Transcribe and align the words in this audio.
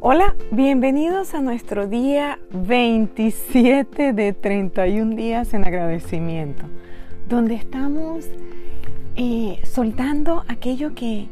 Hola, 0.00 0.36
bienvenidos 0.50 1.32
a 1.34 1.40
nuestro 1.40 1.86
día 1.86 2.38
27 2.50 4.12
de 4.12 4.32
31 4.34 5.16
días 5.16 5.54
en 5.54 5.64
agradecimiento, 5.64 6.64
donde 7.30 7.54
estamos 7.54 8.26
eh, 9.16 9.58
soltando 9.64 10.44
aquello 10.48 10.94
que, 10.94 11.28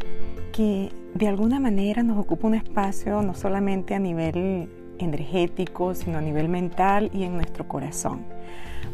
que 0.51 0.89
de 1.13 1.29
alguna 1.29 1.61
manera 1.61 2.03
nos 2.03 2.17
ocupa 2.17 2.47
un 2.47 2.55
espacio 2.55 3.21
no 3.21 3.35
solamente 3.35 3.95
a 3.95 3.99
nivel 3.99 4.71
energético, 4.99 5.95
sino 5.95 6.17
a 6.17 6.23
nivel 6.23 6.49
mental 6.49 7.11
y 7.13 7.25
en 7.25 7.35
nuestro 7.35 7.69
corazón. 7.69 8.21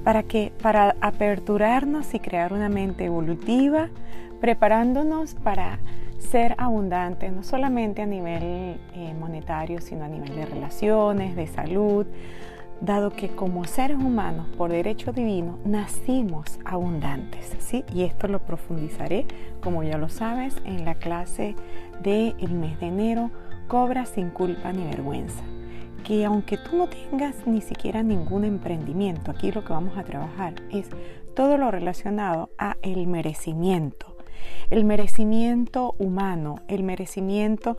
Para 0.02 0.24
que 0.24 0.52
para 0.60 0.96
aperturarnos 1.00 2.12
y 2.12 2.18
crear 2.18 2.52
una 2.52 2.68
mente 2.68 3.04
evolutiva, 3.04 3.88
preparándonos 4.40 5.34
para 5.36 5.78
ser 6.20 6.54
abundante, 6.58 7.30
no 7.30 7.42
solamente 7.42 8.02
a 8.02 8.06
nivel 8.06 8.42
eh, 8.42 9.14
monetario, 9.18 9.80
sino 9.80 10.04
a 10.04 10.08
nivel 10.08 10.34
de 10.36 10.46
relaciones, 10.46 11.34
de 11.34 11.46
salud, 11.46 12.06
dado 12.80 13.10
que 13.10 13.28
como 13.28 13.64
seres 13.64 13.98
humanos, 13.98 14.46
por 14.56 14.70
derecho 14.70 15.12
divino, 15.12 15.58
nacimos 15.64 16.58
abundantes, 16.64 17.56
¿sí? 17.58 17.84
Y 17.92 18.04
esto 18.04 18.28
lo 18.28 18.40
profundizaré, 18.40 19.26
como 19.62 19.82
ya 19.82 19.98
lo 19.98 20.08
sabes, 20.08 20.56
en 20.64 20.84
la 20.84 20.94
clase 20.94 21.54
del 22.02 22.52
mes 22.52 22.78
de 22.80 22.86
enero, 22.86 23.30
Cobra 23.70 24.04
sin 24.04 24.30
culpa 24.30 24.72
ni 24.72 24.82
vergüenza. 24.82 25.44
Que 26.02 26.24
aunque 26.24 26.56
tú 26.56 26.76
no 26.76 26.88
tengas 26.88 27.46
ni 27.46 27.60
siquiera 27.60 28.02
ningún 28.02 28.42
emprendimiento, 28.42 29.30
aquí 29.30 29.52
lo 29.52 29.64
que 29.64 29.72
vamos 29.72 29.96
a 29.96 30.02
trabajar 30.02 30.54
es 30.72 30.88
todo 31.36 31.56
lo 31.56 31.70
relacionado 31.70 32.50
a 32.58 32.76
el 32.82 33.06
merecimiento 33.06 34.09
el 34.70 34.84
merecimiento 34.84 35.94
humano, 35.98 36.60
el 36.68 36.82
merecimiento 36.82 37.76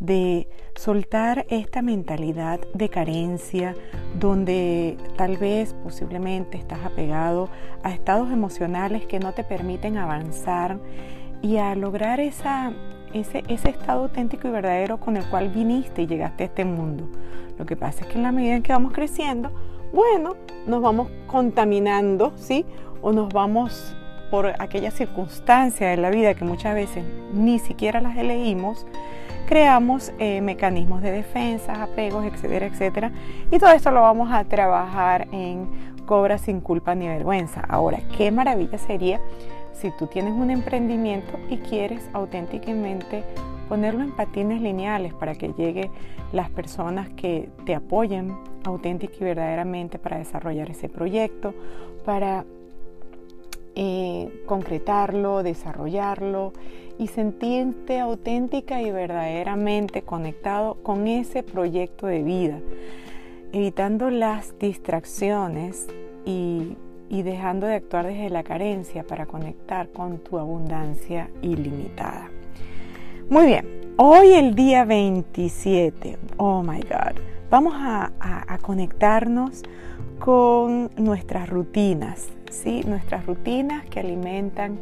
de 0.00 0.48
soltar 0.76 1.46
esta 1.48 1.82
mentalidad 1.82 2.60
de 2.74 2.88
carencia, 2.88 3.74
donde 4.18 4.96
tal 5.16 5.36
vez 5.36 5.74
posiblemente 5.82 6.58
estás 6.58 6.84
apegado 6.84 7.48
a 7.82 7.92
estados 7.92 8.30
emocionales 8.30 9.06
que 9.06 9.18
no 9.18 9.32
te 9.32 9.44
permiten 9.44 9.96
avanzar 9.96 10.78
y 11.42 11.58
a 11.58 11.74
lograr 11.74 12.20
esa, 12.20 12.72
ese, 13.12 13.42
ese 13.48 13.70
estado 13.70 14.04
auténtico 14.04 14.48
y 14.48 14.50
verdadero 14.50 14.98
con 14.98 15.16
el 15.16 15.24
cual 15.26 15.50
viniste 15.50 16.02
y 16.02 16.06
llegaste 16.06 16.44
a 16.44 16.46
este 16.46 16.64
mundo. 16.64 17.08
Lo 17.58 17.66
que 17.66 17.76
pasa 17.76 18.02
es 18.02 18.06
que 18.08 18.16
en 18.16 18.22
la 18.22 18.32
medida 18.32 18.56
en 18.56 18.62
que 18.62 18.72
vamos 18.72 18.92
creciendo, 18.92 19.50
bueno, 19.92 20.36
nos 20.66 20.82
vamos 20.82 21.08
contaminando, 21.26 22.32
¿sí? 22.36 22.66
O 23.00 23.12
nos 23.12 23.28
vamos 23.32 23.96
por 24.34 24.52
aquellas 24.58 24.94
circunstancias 24.94 25.88
de 25.88 25.96
la 25.96 26.10
vida 26.10 26.34
que 26.34 26.44
muchas 26.44 26.74
veces 26.74 27.04
ni 27.32 27.60
siquiera 27.60 28.00
las 28.00 28.16
elegimos, 28.16 28.84
creamos 29.46 30.12
eh, 30.18 30.40
mecanismos 30.40 31.02
de 31.02 31.12
defensa, 31.12 31.84
apegos, 31.84 32.24
etcétera, 32.24 32.66
etcétera. 32.66 33.12
Y 33.52 33.60
todo 33.60 33.70
esto 33.70 33.92
lo 33.92 34.00
vamos 34.00 34.32
a 34.32 34.42
trabajar 34.42 35.28
en 35.30 35.68
Cobra 36.04 36.38
sin 36.38 36.60
culpa 36.60 36.96
ni 36.96 37.06
vergüenza. 37.06 37.60
Ahora, 37.68 38.00
qué 38.18 38.32
maravilla 38.32 38.76
sería 38.76 39.20
si 39.72 39.92
tú 39.92 40.08
tienes 40.08 40.32
un 40.32 40.50
emprendimiento 40.50 41.38
y 41.48 41.58
quieres 41.58 42.10
auténticamente 42.12 43.22
ponerlo 43.68 44.02
en 44.02 44.10
patines 44.16 44.60
lineales 44.60 45.14
para 45.14 45.36
que 45.36 45.52
lleguen 45.56 45.92
las 46.32 46.50
personas 46.50 47.08
que 47.10 47.50
te 47.66 47.76
apoyen 47.76 48.36
auténtica 48.64 49.14
y 49.20 49.24
verdaderamente 49.24 50.00
para 50.00 50.18
desarrollar 50.18 50.70
ese 50.70 50.88
proyecto, 50.88 51.54
para 52.04 52.44
eh, 53.76 54.44
concretarlo, 54.46 55.42
desarrollarlo 55.42 56.52
y 56.98 57.08
sentirte 57.08 57.98
auténtica 57.98 58.80
y 58.80 58.92
verdaderamente 58.92 60.02
conectado 60.02 60.74
con 60.82 61.08
ese 61.08 61.42
proyecto 61.42 62.06
de 62.06 62.22
vida, 62.22 62.60
evitando 63.52 64.10
las 64.10 64.56
distracciones 64.60 65.88
y, 66.24 66.76
dejando 67.10 67.66
de 67.66 67.74
actuar 67.74 68.06
desde 68.06 68.28
la 68.28 68.42
carencia 68.42 69.04
para 69.04 69.26
conectar 69.26 69.88
con 69.90 70.18
tu 70.18 70.38
abundancia 70.38 71.30
ilimitada. 71.42 72.28
Muy 73.30 73.46
bien, 73.46 73.94
hoy 73.96 74.32
el 74.32 74.54
día 74.54 74.84
27, 74.84 76.18
oh 76.36 76.62
my 76.62 76.80
God, 76.80 77.20
vamos 77.50 77.74
a 77.76 78.58
conectarnos 78.62 79.62
con 80.18 80.90
nuestras 80.96 81.48
rutinas, 81.48 82.28
nuestras 82.86 83.26
rutinas 83.26 83.84
que 83.86 84.00
alimentan 84.00 84.78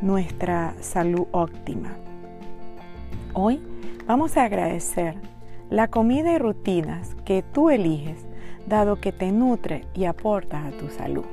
nuestra 0.00 0.74
salud 0.80 1.26
óptima. 1.32 1.90
Hoy 3.34 3.60
vamos 4.06 4.36
a 4.36 4.44
agradecer 4.44 5.16
la 5.68 5.88
comida 5.88 6.32
y 6.32 6.38
rutinas 6.38 7.14
que 7.24 7.42
tú 7.42 7.68
eliges, 7.68 8.26
dado 8.66 8.96
que 8.96 9.12
te 9.12 9.30
nutre 9.32 9.84
y 9.94 10.06
aporta 10.06 10.66
a 10.66 10.70
tu 10.70 10.88
salud. 10.88 11.26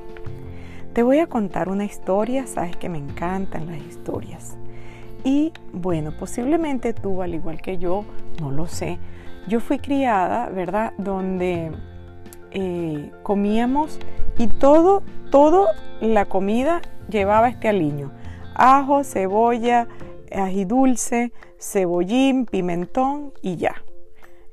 Te 0.92 1.02
voy 1.02 1.20
a 1.20 1.26
contar 1.26 1.68
una 1.70 1.84
historia, 1.84 2.46
sabes 2.46 2.76
que 2.76 2.90
me 2.90 2.98
encantan 2.98 3.66
las 3.66 3.78
historias. 3.78 4.56
Y 5.24 5.52
bueno, 5.72 6.12
posiblemente 6.16 6.92
tú, 6.92 7.22
al 7.22 7.34
igual 7.34 7.60
que 7.62 7.78
yo, 7.78 8.04
no 8.40 8.50
lo 8.50 8.66
sé, 8.66 8.98
yo 9.48 9.58
fui 9.60 9.78
criada, 9.78 10.50
¿verdad? 10.50 10.92
Donde 10.98 11.72
eh, 12.52 13.10
comíamos 13.22 13.98
y 14.38 14.46
todo, 14.46 15.02
todo 15.30 15.68
la 16.00 16.26
comida 16.26 16.80
llevaba 17.08 17.48
este 17.48 17.68
aliño. 17.68 18.12
Ajo, 18.54 19.04
cebolla, 19.04 19.88
ají 20.32 20.64
dulce, 20.64 21.32
cebollín, 21.58 22.46
pimentón 22.46 23.32
y 23.42 23.56
ya. 23.56 23.82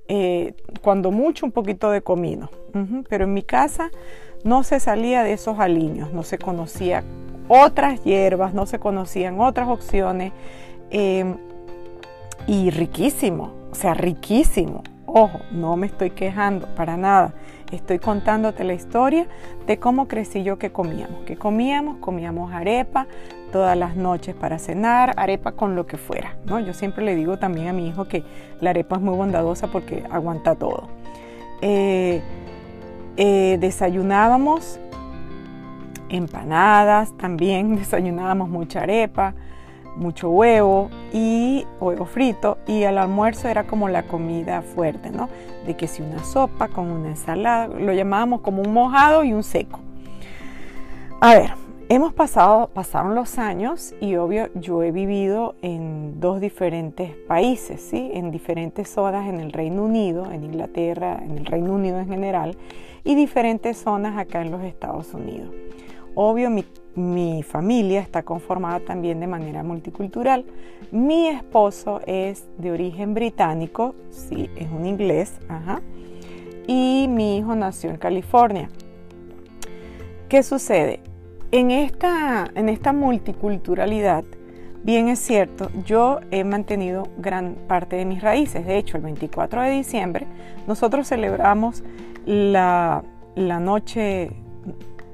Eh, 0.07 0.53
cuando 0.81 1.11
mucho 1.11 1.45
un 1.45 1.51
poquito 1.51 1.89
de 1.89 2.01
comino. 2.01 2.49
Pero 3.07 3.23
en 3.23 3.33
mi 3.33 3.41
casa 3.41 3.89
no 4.43 4.63
se 4.63 4.81
salía 4.81 5.23
de 5.23 5.31
esos 5.31 5.59
aliños, 5.59 6.11
no 6.11 6.23
se 6.23 6.37
conocía 6.37 7.05
otras 7.47 8.03
hierbas, 8.03 8.53
no 8.53 8.65
se 8.65 8.79
conocían 8.79 9.39
otras 9.39 9.69
opciones. 9.69 10.33
Em, 10.89 11.37
y 12.47 12.69
riquísimo, 12.69 13.53
o 13.71 13.75
sea, 13.75 13.93
riquísimo. 13.93 14.83
Ojo, 15.05 15.39
no 15.51 15.77
me 15.77 15.87
estoy 15.87 16.11
quejando 16.11 16.67
para 16.75 16.97
nada. 16.97 17.33
Estoy 17.75 17.99
contándote 17.99 18.63
la 18.63 18.73
historia 18.73 19.27
de 19.67 19.77
cómo 19.79 20.07
crecí 20.07 20.43
yo 20.43 20.57
que 20.57 20.71
comíamos. 20.71 21.23
Que 21.25 21.35
comíamos, 21.35 21.97
comíamos 21.97 22.53
arepa 22.53 23.07
todas 23.51 23.77
las 23.77 23.95
noches 23.95 24.35
para 24.35 24.59
cenar, 24.59 25.13
arepa 25.17 25.51
con 25.51 25.75
lo 25.75 25.85
que 25.85 25.97
fuera. 25.97 26.37
¿no? 26.45 26.59
Yo 26.59 26.73
siempre 26.73 27.03
le 27.03 27.15
digo 27.15 27.37
también 27.37 27.67
a 27.67 27.73
mi 27.73 27.87
hijo 27.87 28.05
que 28.05 28.23
la 28.61 28.71
arepa 28.71 28.95
es 28.95 29.01
muy 29.01 29.15
bondadosa 29.15 29.67
porque 29.67 30.03
aguanta 30.09 30.55
todo. 30.55 30.87
Eh, 31.61 32.21
eh, 33.17 33.57
desayunábamos 33.59 34.79
empanadas 36.09 37.15
también, 37.17 37.75
desayunábamos 37.79 38.49
mucha 38.49 38.81
arepa, 38.81 39.33
mucho 39.95 40.29
huevo 40.29 40.89
y 41.13 41.65
huevo 41.79 42.05
frito 42.05 42.57
y 42.67 42.83
al 42.83 42.97
almuerzo 42.97 43.47
era 43.47 43.65
como 43.65 43.89
la 43.89 44.03
comida 44.03 44.61
fuerte, 44.61 45.11
¿no? 45.11 45.29
De 45.65 45.75
que 45.75 45.87
si 45.87 46.01
una 46.01 46.23
sopa 46.23 46.67
con 46.67 46.91
una 46.91 47.09
ensalada, 47.09 47.67
lo 47.67 47.93
llamábamos 47.93 48.41
como 48.41 48.61
un 48.61 48.73
mojado 48.73 49.23
y 49.23 49.33
un 49.33 49.43
seco. 49.43 49.79
A 51.21 51.33
ver, 51.33 51.51
hemos 51.89 52.13
pasado, 52.13 52.69
pasaron 52.73 53.15
los 53.15 53.37
años 53.39 53.93
y 54.01 54.15
obvio 54.15 54.49
yo 54.53 54.83
he 54.83 54.91
vivido 54.91 55.55
en 55.61 56.19
dos 56.19 56.41
diferentes 56.41 57.15
países, 57.27 57.81
¿sí? 57.81 58.11
En 58.13 58.31
diferentes 58.31 58.89
zonas 58.89 59.27
en 59.27 59.39
el 59.39 59.51
Reino 59.51 59.83
Unido, 59.83 60.31
en 60.31 60.43
Inglaterra, 60.43 61.19
en 61.23 61.37
el 61.37 61.45
Reino 61.45 61.73
Unido 61.73 61.99
en 61.99 62.07
general 62.07 62.57
y 63.03 63.15
diferentes 63.15 63.77
zonas 63.77 64.17
acá 64.17 64.41
en 64.41 64.51
los 64.51 64.63
Estados 64.63 65.13
Unidos. 65.13 65.51
Obvio, 66.17 66.49
mi, 66.95 67.43
familia 67.43 67.99
está 67.99 68.23
conformada 68.23 68.79
también 68.79 69.19
de 69.19 69.27
manera 69.27 69.63
multicultural. 69.63 70.45
Mi 70.89 71.27
esposo 71.27 71.99
es 72.07 72.47
de 72.57 72.71
origen 72.71 73.13
británico, 73.13 73.95
sí, 74.11 74.49
es 74.55 74.71
un 74.71 74.85
inglés, 74.85 75.37
ajá, 75.49 75.81
y 76.67 77.07
mi 77.09 77.37
hijo 77.37 77.53
nació 77.55 77.89
en 77.89 77.97
California. 77.97 78.69
¿Qué 80.29 80.41
sucede? 80.41 81.01
En 81.51 81.69
esta, 81.69 82.49
en 82.55 82.69
esta 82.69 82.93
multiculturalidad, 82.93 84.23
bien 84.83 85.09
es 85.09 85.19
cierto, 85.19 85.69
yo 85.85 86.21
he 86.31 86.45
mantenido 86.45 87.09
gran 87.17 87.55
parte 87.67 87.97
de 87.97 88.05
mis 88.05 88.21
raíces. 88.21 88.65
De 88.65 88.77
hecho, 88.77 88.95
el 88.95 89.03
24 89.03 89.63
de 89.63 89.71
diciembre 89.71 90.27
nosotros 90.65 91.09
celebramos 91.09 91.83
la, 92.25 93.03
la 93.35 93.59
noche 93.59 94.31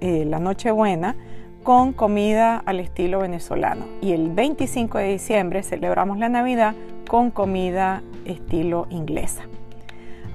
eh, 0.01 0.25
la 0.25 0.39
Nochebuena 0.39 1.15
con 1.63 1.93
comida 1.93 2.57
al 2.57 2.79
estilo 2.79 3.19
venezolano. 3.19 3.85
Y 4.01 4.13
el 4.13 4.31
25 4.31 4.97
de 4.97 5.07
diciembre 5.09 5.63
celebramos 5.63 6.17
la 6.17 6.29
Navidad 6.29 6.75
con 7.07 7.31
comida 7.31 8.03
estilo 8.25 8.87
inglesa. 8.89 9.43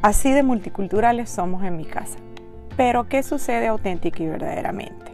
Así 0.02 0.32
de 0.32 0.42
multiculturales 0.42 1.28
somos 1.28 1.62
en 1.64 1.76
mi 1.76 1.84
casa. 1.84 2.18
Pero 2.76 3.08
¿qué 3.08 3.22
sucede 3.22 3.66
auténtica 3.66 4.22
y 4.22 4.26
verdaderamente? 4.26 5.12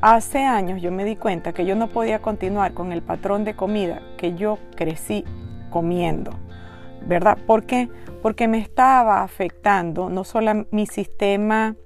Hace 0.00 0.44
años 0.44 0.80
yo 0.82 0.92
me 0.92 1.04
di 1.04 1.16
cuenta 1.16 1.52
que 1.52 1.64
yo 1.64 1.74
no 1.74 1.88
podía 1.88 2.20
continuar 2.20 2.74
con 2.74 2.92
el 2.92 3.02
patrón 3.02 3.44
de 3.44 3.54
comida 3.54 4.02
que 4.16 4.34
yo 4.34 4.58
crecí 4.76 5.24
comiendo. 5.70 6.30
¿verdad? 7.06 7.38
¿Por 7.46 7.64
qué? 7.64 7.88
Porque 8.22 8.48
me 8.48 8.58
estaba 8.58 9.22
afectando 9.22 10.08
no 10.08 10.24
solo 10.24 10.66
mi 10.70 10.86
sistema 10.86 11.76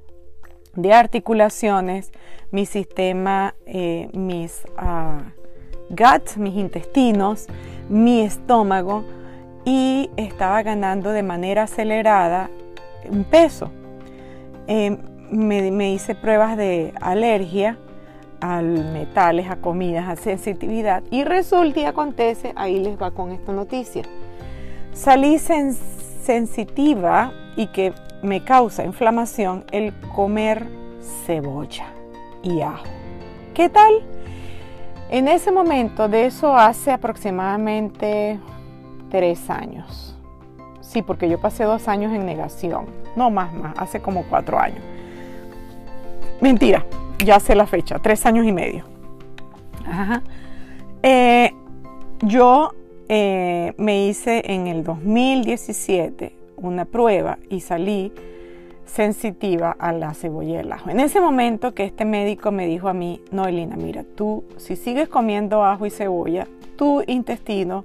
de 0.79 0.93
articulaciones, 0.93 2.13
mi 2.53 2.65
sistema, 2.65 3.55
eh, 3.67 4.09
mis 4.13 4.63
uh, 4.81 5.21
gut, 5.91 6.37
mis 6.37 6.55
intestinos, 6.55 7.47
mi 7.89 8.21
estómago, 8.21 9.05
y 9.65 10.09
estaba 10.17 10.63
ganando 10.63 11.11
de 11.11 11.25
manera 11.25 11.65
acelerada 11.65 12.49
un 13.11 13.25
peso. 13.25 13.71
Eh, 14.69 14.97
me, 15.31 15.93
hice 15.93 16.15
pruebas 16.15 16.57
de 16.57 16.95
alergia 17.01 17.77
a 18.41 18.63
metales, 18.63 19.51
a 19.51 19.57
comidas, 19.57 20.09
a 20.09 20.15
sensitividad 20.15 21.03
y 21.11 21.25
resulta 21.25 21.81
y 21.81 21.85
acontece, 21.85 22.53
ahí 22.55 22.79
les 22.79 22.97
va 23.03 23.11
con 23.11 23.33
esta 23.33 23.53
noticia. 23.53 24.05
Salí 24.93 25.39
sensitiva 25.39 27.33
y 27.57 27.67
que 27.67 27.93
me 28.23 28.43
causa 28.43 28.85
inflamación 28.85 29.65
el 29.71 29.93
comer 30.15 30.67
cebolla 31.27 31.87
y 32.43 32.61
ajo. 32.61 32.85
¿Qué 33.55 33.69
tal? 33.69 33.93
En 35.11 35.29
ese 35.29 35.51
momento, 35.51 36.09
de 36.09 36.27
eso 36.27 36.55
hace 36.55 36.91
aproximadamente 36.91 38.39
tres 39.11 39.49
años. 39.49 40.17
Sí, 40.81 41.03
porque 41.03 41.29
yo 41.29 41.41
pasé 41.41 41.65
dos 41.65 41.89
años 41.89 42.13
en 42.13 42.27
negación. 42.27 42.87
No 43.17 43.31
más, 43.31 43.53
más, 43.55 43.75
hace 43.79 44.01
como 44.01 44.25
cuatro 44.25 44.59
años. 44.59 44.81
Mentira, 46.41 46.85
ya 47.25 47.41
sé 47.41 47.55
la 47.55 47.67
fecha, 47.67 47.99
tres 47.99 48.25
años 48.27 48.47
y 48.47 48.53
medio. 48.53 48.85
Eh, 51.03 51.55
yo 52.21 52.73
eh, 53.09 53.73
me 53.79 54.07
hice 54.07 54.43
en 54.45 54.67
el 54.67 54.85
2017 54.85 56.38
una 56.61 56.85
prueba 56.85 57.39
y 57.49 57.61
salí 57.61 58.13
sensitiva 58.85 59.77
a 59.79 59.93
la 59.93 60.15
cebolla 60.15 60.49
y 60.49 60.57
el 60.57 60.73
ajo. 60.73 60.91
En 60.91 61.01
ese 61.01 61.21
momento 61.21 61.75
que 61.75 61.85
este 61.85 62.05
médico 62.05 62.51
me 62.51 62.67
dijo 62.67 62.89
a 62.89 62.95
mí, 62.95 63.21
no, 63.31 63.47
Elina, 63.47 63.77
mira, 63.77 64.05
tú 64.17 64.45
si 64.57 64.77
sigues 64.77 65.09
comiendo 65.09 65.65
ajo 65.65 65.87
y 65.87 65.91
cebolla, 65.91 66.47
tu 66.77 67.03
intestino 67.07 67.85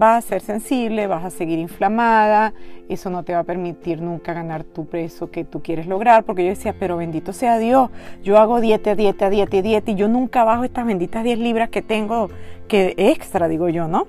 va 0.00 0.16
a 0.16 0.20
ser 0.20 0.40
sensible, 0.40 1.06
vas 1.06 1.24
a 1.24 1.30
seguir 1.30 1.58
inflamada, 1.58 2.52
eso 2.88 3.10
no 3.10 3.22
te 3.22 3.32
va 3.32 3.40
a 3.40 3.44
permitir 3.44 4.00
nunca 4.02 4.32
ganar 4.32 4.64
tu 4.64 4.86
peso 4.86 5.30
que 5.30 5.44
tú 5.44 5.62
quieres 5.62 5.86
lograr, 5.86 6.24
porque 6.24 6.42
yo 6.42 6.50
decía, 6.50 6.74
pero 6.78 6.96
bendito 6.96 7.32
sea 7.32 7.58
Dios, 7.58 7.90
yo 8.22 8.38
hago 8.38 8.60
dieta, 8.60 8.94
dieta, 8.94 9.30
dieta, 9.30 9.62
dieta, 9.62 9.90
y 9.90 9.94
yo 9.94 10.08
nunca 10.08 10.44
bajo 10.44 10.64
estas 10.64 10.86
benditas 10.86 11.22
10 11.22 11.38
libras 11.38 11.68
que 11.68 11.82
tengo, 11.82 12.28
que 12.66 12.94
extra, 12.96 13.46
digo 13.48 13.68
yo, 13.68 13.86
¿no? 13.86 14.06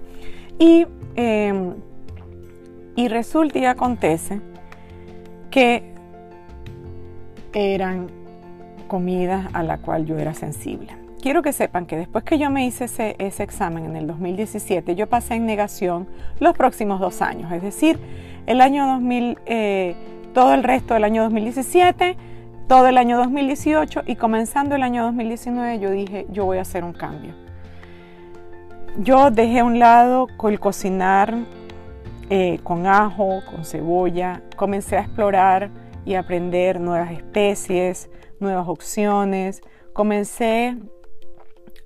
Y, 0.58 0.88
em, 1.16 1.74
y 2.96 3.08
resulta 3.08 3.60
y 3.60 3.66
acontece 3.66 4.40
que 5.52 5.94
eran 7.54 8.08
comidas 8.88 9.48
a 9.54 9.64
la 9.64 9.78
cual 9.78 10.06
yo 10.06 10.18
era 10.18 10.34
sensible. 10.34 10.96
Quiero 11.22 11.42
que 11.42 11.54
sepan 11.54 11.86
que 11.86 11.98
después 11.98 12.24
que 12.24 12.38
yo 12.38 12.52
me 12.52 12.66
hice 12.66 12.86
ese, 12.86 13.44
examen 13.44 13.86
en 13.86 13.96
el 13.96 14.06
2017, 14.06 14.96
yo 14.96 15.08
pasé 15.08 15.36
en 15.36 15.46
negación 15.46 16.08
los 16.40 16.56
próximos 16.56 17.00
dos 17.00 17.22
años, 17.22 17.52
es 17.52 17.64
decir, 17.64 18.00
el 18.46 18.62
año 18.62 18.86
2000, 18.86 19.40
eh, 19.48 19.96
todo 20.34 20.54
el 20.54 20.64
resto 20.64 20.94
del 20.94 21.04
año 21.04 21.24
2017, 21.24 22.16
todo 22.68 22.88
el 22.88 22.98
año 22.98 23.18
2018 23.18 24.04
y 24.06 24.16
comenzando 24.18 24.76
el 24.76 24.84
año 24.84 25.04
2019 25.06 25.80
yo 25.80 25.92
dije, 25.92 26.28
yo 26.30 26.46
voy 26.46 26.60
a 26.60 26.62
hacer 26.62 26.84
un 26.84 26.94
cambio. 26.94 27.34
Yo 29.00 29.32
dejé 29.32 29.60
a 29.60 29.66
un 29.66 29.80
lado 29.80 30.28
el 30.48 30.60
cocinar 30.60 31.36
eh, 32.30 32.60
con 32.64 32.88
ajo, 32.88 33.42
con 33.50 33.66
cebolla, 33.66 34.42
comencé 34.56 34.98
a 34.98 35.02
explorar 35.02 35.70
y 36.06 36.16
aprender 36.16 36.80
nuevas 36.80 37.12
especies, 37.12 38.10
nuevas 38.40 38.68
opciones. 38.68 39.62
Comencé 39.94 40.76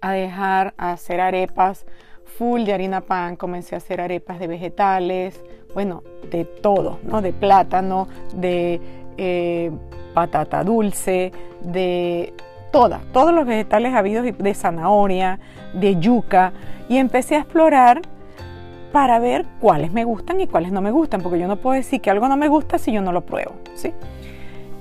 a 0.01 0.13
dejar 0.13 0.73
a 0.77 0.93
hacer 0.93 1.19
arepas 1.19 1.85
full 2.23 2.63
de 2.63 2.73
harina 2.73 3.01
pan, 3.01 3.35
comencé 3.35 3.75
a 3.75 3.79
hacer 3.79 3.99
arepas 3.99 4.39
de 4.39 4.47
vegetales, 4.47 5.43
bueno, 5.73 6.03
de 6.31 6.45
todo, 6.45 6.99
¿no? 7.03 7.21
De 7.21 7.33
plátano, 7.33 8.07
de 8.33 8.79
eh, 9.17 9.71
patata 10.13 10.63
dulce, 10.63 11.31
de 11.61 12.33
todas, 12.71 13.01
todos 13.11 13.33
los 13.33 13.45
vegetales 13.45 13.93
habidos 13.93 14.25
de 14.37 14.53
zanahoria, 14.53 15.39
de 15.73 15.99
yuca, 15.99 16.53
y 16.87 16.97
empecé 16.97 17.35
a 17.35 17.39
explorar 17.39 18.01
para 18.91 19.19
ver 19.19 19.45
cuáles 19.59 19.91
me 19.91 20.03
gustan 20.03 20.39
y 20.41 20.47
cuáles 20.47 20.71
no 20.71 20.81
me 20.81 20.91
gustan, 20.91 21.21
porque 21.21 21.39
yo 21.39 21.47
no 21.47 21.57
puedo 21.57 21.75
decir 21.75 22.01
que 22.01 22.09
algo 22.09 22.27
no 22.27 22.37
me 22.37 22.47
gusta 22.47 22.77
si 22.77 22.91
yo 22.91 23.01
no 23.01 23.11
lo 23.11 23.21
pruebo, 23.21 23.53
¿sí? 23.75 23.93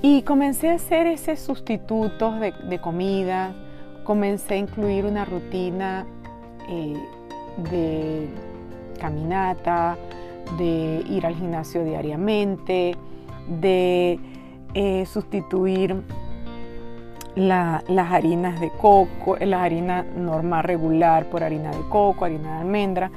Y 0.01 0.23
comencé 0.23 0.71
a 0.71 0.75
hacer 0.75 1.07
ese 1.07 1.37
sustitutos 1.37 2.41
de, 2.41 2.53
de 2.69 2.79
comida, 2.79 3.53
comencé 4.05 4.55
a 4.55 4.57
incluir 4.57 5.05
una 5.05 5.25
rutina 5.25 6.07
eh, 6.69 6.95
de 7.71 8.29
caminata, 8.99 9.97
de 10.57 11.05
ir 11.09 11.27
al 11.27 11.35
gimnasio 11.35 11.85
diariamente, 11.85 12.97
de 13.49 14.19
eh, 14.75 15.07
sustituir 15.07 15.97
las 17.37 18.13
harinas 18.13 18.61
de 18.61 18.71
coco, 18.71 19.37
la 19.41 19.63
harina 19.63 20.03
normal 20.03 20.65
regular 20.65 21.27
por 21.27 21.43
harina 21.45 21.71
de 21.71 21.89
coco, 21.89 22.25
harina 22.25 22.55
de 22.55 22.59
almendra. 22.61 23.11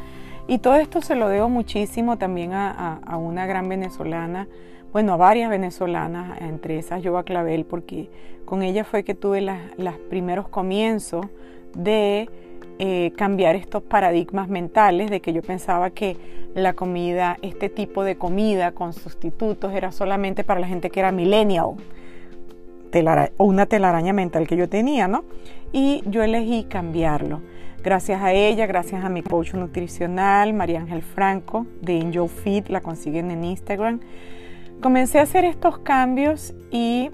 Y 0.51 0.57
todo 0.57 0.75
esto 0.75 1.01
se 1.01 1.15
lo 1.15 1.29
debo 1.29 1.47
muchísimo 1.47 2.17
también 2.17 2.51
a, 2.51 2.99
una 3.15 3.45
gran 3.45 3.69
venezolana, 3.69 4.49
bueno, 4.91 5.13
a 5.13 5.15
varias 5.15 5.49
venezolanas, 5.49 6.41
entre 6.41 6.77
esas 6.77 7.01
Yoba 7.01 7.23
Clavel, 7.23 7.63
porque 7.63 8.09
con 8.43 8.61
ella 8.61 8.83
fue 8.83 9.05
que 9.05 9.15
tuve 9.15 9.39
los 9.39 9.97
primeros 10.09 10.49
comienzos 10.49 11.25
de 11.73 12.29
eh, 12.79 13.13
cambiar 13.15 13.55
estos 13.55 13.81
paradigmas 13.81 14.49
mentales 14.49 15.09
de 15.09 15.21
que 15.21 15.31
yo 15.31 15.41
pensaba 15.41 15.89
que 15.91 16.17
la 16.53 16.73
comida, 16.73 17.37
este 17.41 17.69
tipo 17.69 18.03
de 18.03 18.17
comida 18.17 18.73
con 18.73 18.91
sustitutos 18.91 19.71
era 19.71 19.93
solamente 19.93 20.43
para 20.43 20.59
la 20.59 20.67
gente 20.67 20.89
que 20.89 20.99
era 20.99 21.13
millennial 21.13 21.75
o 23.37 23.45
una 23.45 23.67
telaraña 23.67 24.11
mental 24.11 24.49
que 24.49 24.57
yo 24.57 24.67
tenía, 24.67 25.07
¿no? 25.07 25.23
Y 25.71 26.03
yo 26.07 26.23
elegí 26.23 26.65
cambiarlo. 26.65 27.39
Gracias 27.83 28.21
a 28.21 28.31
ella, 28.31 28.67
gracias 28.67 29.03
a 29.03 29.09
mi 29.09 29.23
coach 29.23 29.55
nutricional, 29.55 30.53
María 30.53 30.79
Ángel 30.81 31.01
Franco, 31.01 31.65
de 31.81 31.99
Angel 31.99 32.29
Feed, 32.29 32.67
la 32.67 32.81
consiguen 32.81 33.31
en 33.31 33.43
Instagram. 33.43 34.01
Comencé 34.81 35.17
a 35.17 35.23
hacer 35.23 35.45
estos 35.45 35.79
cambios 35.79 36.53
y, 36.69 37.09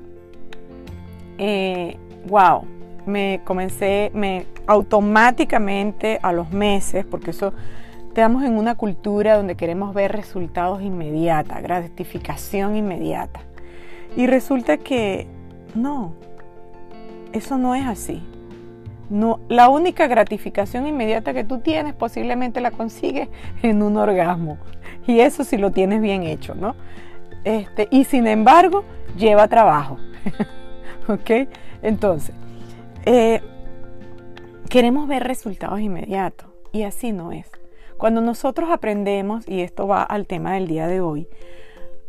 eh, 1.37 1.95
wow, 2.27 2.65
me 3.05 3.39
comencé, 3.45 4.11
me 4.13 4.45
automáticamente 4.65 6.19
a 6.21 6.33
los 6.33 6.51
meses, 6.51 7.05
porque 7.05 7.31
eso 7.31 7.53
estamos 8.09 8.43
en 8.43 8.57
una 8.57 8.75
cultura 8.75 9.37
donde 9.37 9.55
queremos 9.55 9.93
ver 9.93 10.11
resultados 10.11 10.81
inmediatos, 10.81 11.61
gratificación 11.61 12.75
inmediata. 12.75 13.39
Y 14.17 14.27
resulta 14.27 14.77
que 14.77 15.27
no, 15.75 16.13
eso 17.31 17.57
no 17.57 17.73
es 17.73 17.85
así. 17.85 18.21
No, 19.09 19.39
la 19.47 19.69
única 19.69 20.07
gratificación 20.07 20.85
inmediata 20.85 21.33
que 21.33 21.43
tú 21.43 21.59
tienes 21.59 21.93
posiblemente 21.93 22.59
la 22.59 22.71
consigues 22.71 23.29
en 23.61 23.81
un 23.81 23.97
orgasmo. 23.97 24.57
Y 25.05 25.21
eso 25.21 25.43
si 25.43 25.57
lo 25.57 25.71
tienes 25.71 26.01
bien 26.01 26.23
hecho, 26.23 26.55
¿no? 26.55 26.75
Este, 27.43 27.87
y 27.91 28.03
sin 28.03 28.27
embargo, 28.27 28.83
lleva 29.17 29.47
trabajo. 29.47 29.97
¿Ok? 31.07 31.47
Entonces, 31.81 32.35
eh, 33.05 33.41
queremos 34.69 35.07
ver 35.07 35.23
resultados 35.23 35.79
inmediatos 35.79 36.49
y 36.73 36.83
así 36.83 37.13
no 37.13 37.31
es. 37.31 37.49
Cuando 37.97 38.21
nosotros 38.21 38.69
aprendemos, 38.69 39.47
y 39.47 39.61
esto 39.61 39.87
va 39.87 40.03
al 40.03 40.27
tema 40.27 40.53
del 40.53 40.67
día 40.67 40.87
de 40.87 40.99
hoy, 40.99 41.27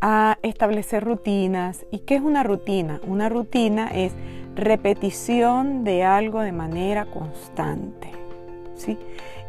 a 0.00 0.38
establecer 0.42 1.04
rutinas. 1.04 1.86
¿Y 1.90 2.00
qué 2.00 2.16
es 2.16 2.22
una 2.22 2.42
rutina? 2.42 3.00
Una 3.06 3.28
rutina 3.28 3.88
es 3.88 4.12
repetición 4.58 5.84
de 5.84 6.04
algo 6.04 6.40
de 6.40 6.52
manera 6.52 7.06
constante. 7.06 8.10
¿sí? 8.74 8.98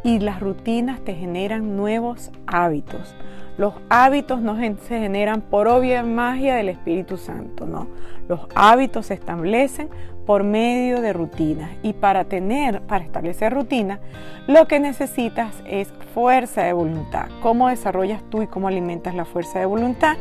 Y 0.03 0.19
las 0.19 0.39
rutinas 0.39 1.01
te 1.01 1.13
generan 1.15 1.75
nuevos 1.75 2.31
hábitos. 2.47 3.15
Los 3.57 3.73
hábitos 3.89 4.39
no 4.39 4.55
se 4.55 4.99
generan 4.99 5.41
por 5.41 5.67
obvia 5.67 6.01
magia 6.03 6.55
del 6.55 6.69
Espíritu 6.69 7.17
Santo, 7.17 7.65
no. 7.65 7.87
Los 8.29 8.47
hábitos 8.55 9.07
se 9.07 9.15
establecen 9.15 9.89
por 10.25 10.43
medio 10.43 11.01
de 11.01 11.11
rutinas. 11.11 11.71
Y 11.81 11.93
para 11.93 12.23
tener, 12.25 12.81
para 12.81 13.03
establecer 13.03 13.53
rutinas, 13.53 13.99
lo 14.47 14.67
que 14.67 14.79
necesitas 14.79 15.55
es 15.65 15.91
fuerza 16.13 16.63
de 16.63 16.71
voluntad. 16.71 17.27
¿Cómo 17.41 17.67
desarrollas 17.67 18.21
tú 18.29 18.43
y 18.43 18.47
cómo 18.47 18.67
alimentas 18.67 19.15
la 19.15 19.25
fuerza 19.25 19.59
de 19.59 19.65
voluntad? 19.65 20.17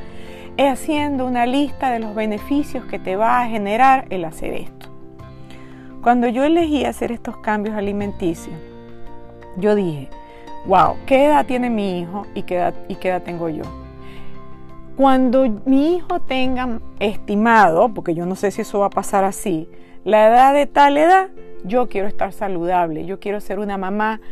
Es 0.57 0.73
haciendo 0.73 1.27
una 1.27 1.47
lista 1.47 1.93
de 1.93 2.01
los 2.01 2.15
beneficios 2.15 2.85
que 2.87 2.99
te 2.99 3.17
va 3.17 3.43
a 3.43 3.49
generar 3.49 4.07
el 4.11 4.25
hacer 4.25 4.55
esto. 4.55 4.78
Cuando 6.09 6.27
yo 6.27 6.43
elegí 6.43 6.87
hacer 6.87 7.13
estos 7.13 7.37
cambios 7.37 7.77
alimenticios, 7.77 8.57
yo 9.59 9.75
dije, 9.75 10.09
wow, 10.65 10.97
¿qué 11.05 11.27
edad 11.27 11.45
tiene 11.45 11.69
mi 11.69 12.01
hijo 12.01 12.27
y 12.35 12.45
qué 12.45 12.55
edad, 12.55 12.73
y 12.89 12.95
qué 12.95 13.09
edad 13.09 13.23
tengo 13.25 13.51
yo? 13.51 13.65
Cuando 14.97 15.47
mi 15.67 15.97
hijo 15.97 16.19
tenga 16.21 16.81
estimado, 16.99 17.91
porque 17.91 18.15
yo 18.15 18.25
no 18.25 18.37
sé 18.37 18.51
si 18.51 18.63
eso 18.63 18.79
va 18.79 18.87
a 18.87 18.89
pasar 18.89 19.25
así, 19.25 19.69
la 20.03 20.29
edad 20.29 20.55
de 20.55 20.65
tal 20.65 20.97
edad, 20.97 21.29
yo 21.65 21.91
quiero 21.91 22.09
estar 22.09 22.33
saludable, 22.33 23.05
yo 23.05 23.21
quiero 23.21 23.39
ser 23.43 23.59
una 23.59 23.77
mamá 23.77 24.23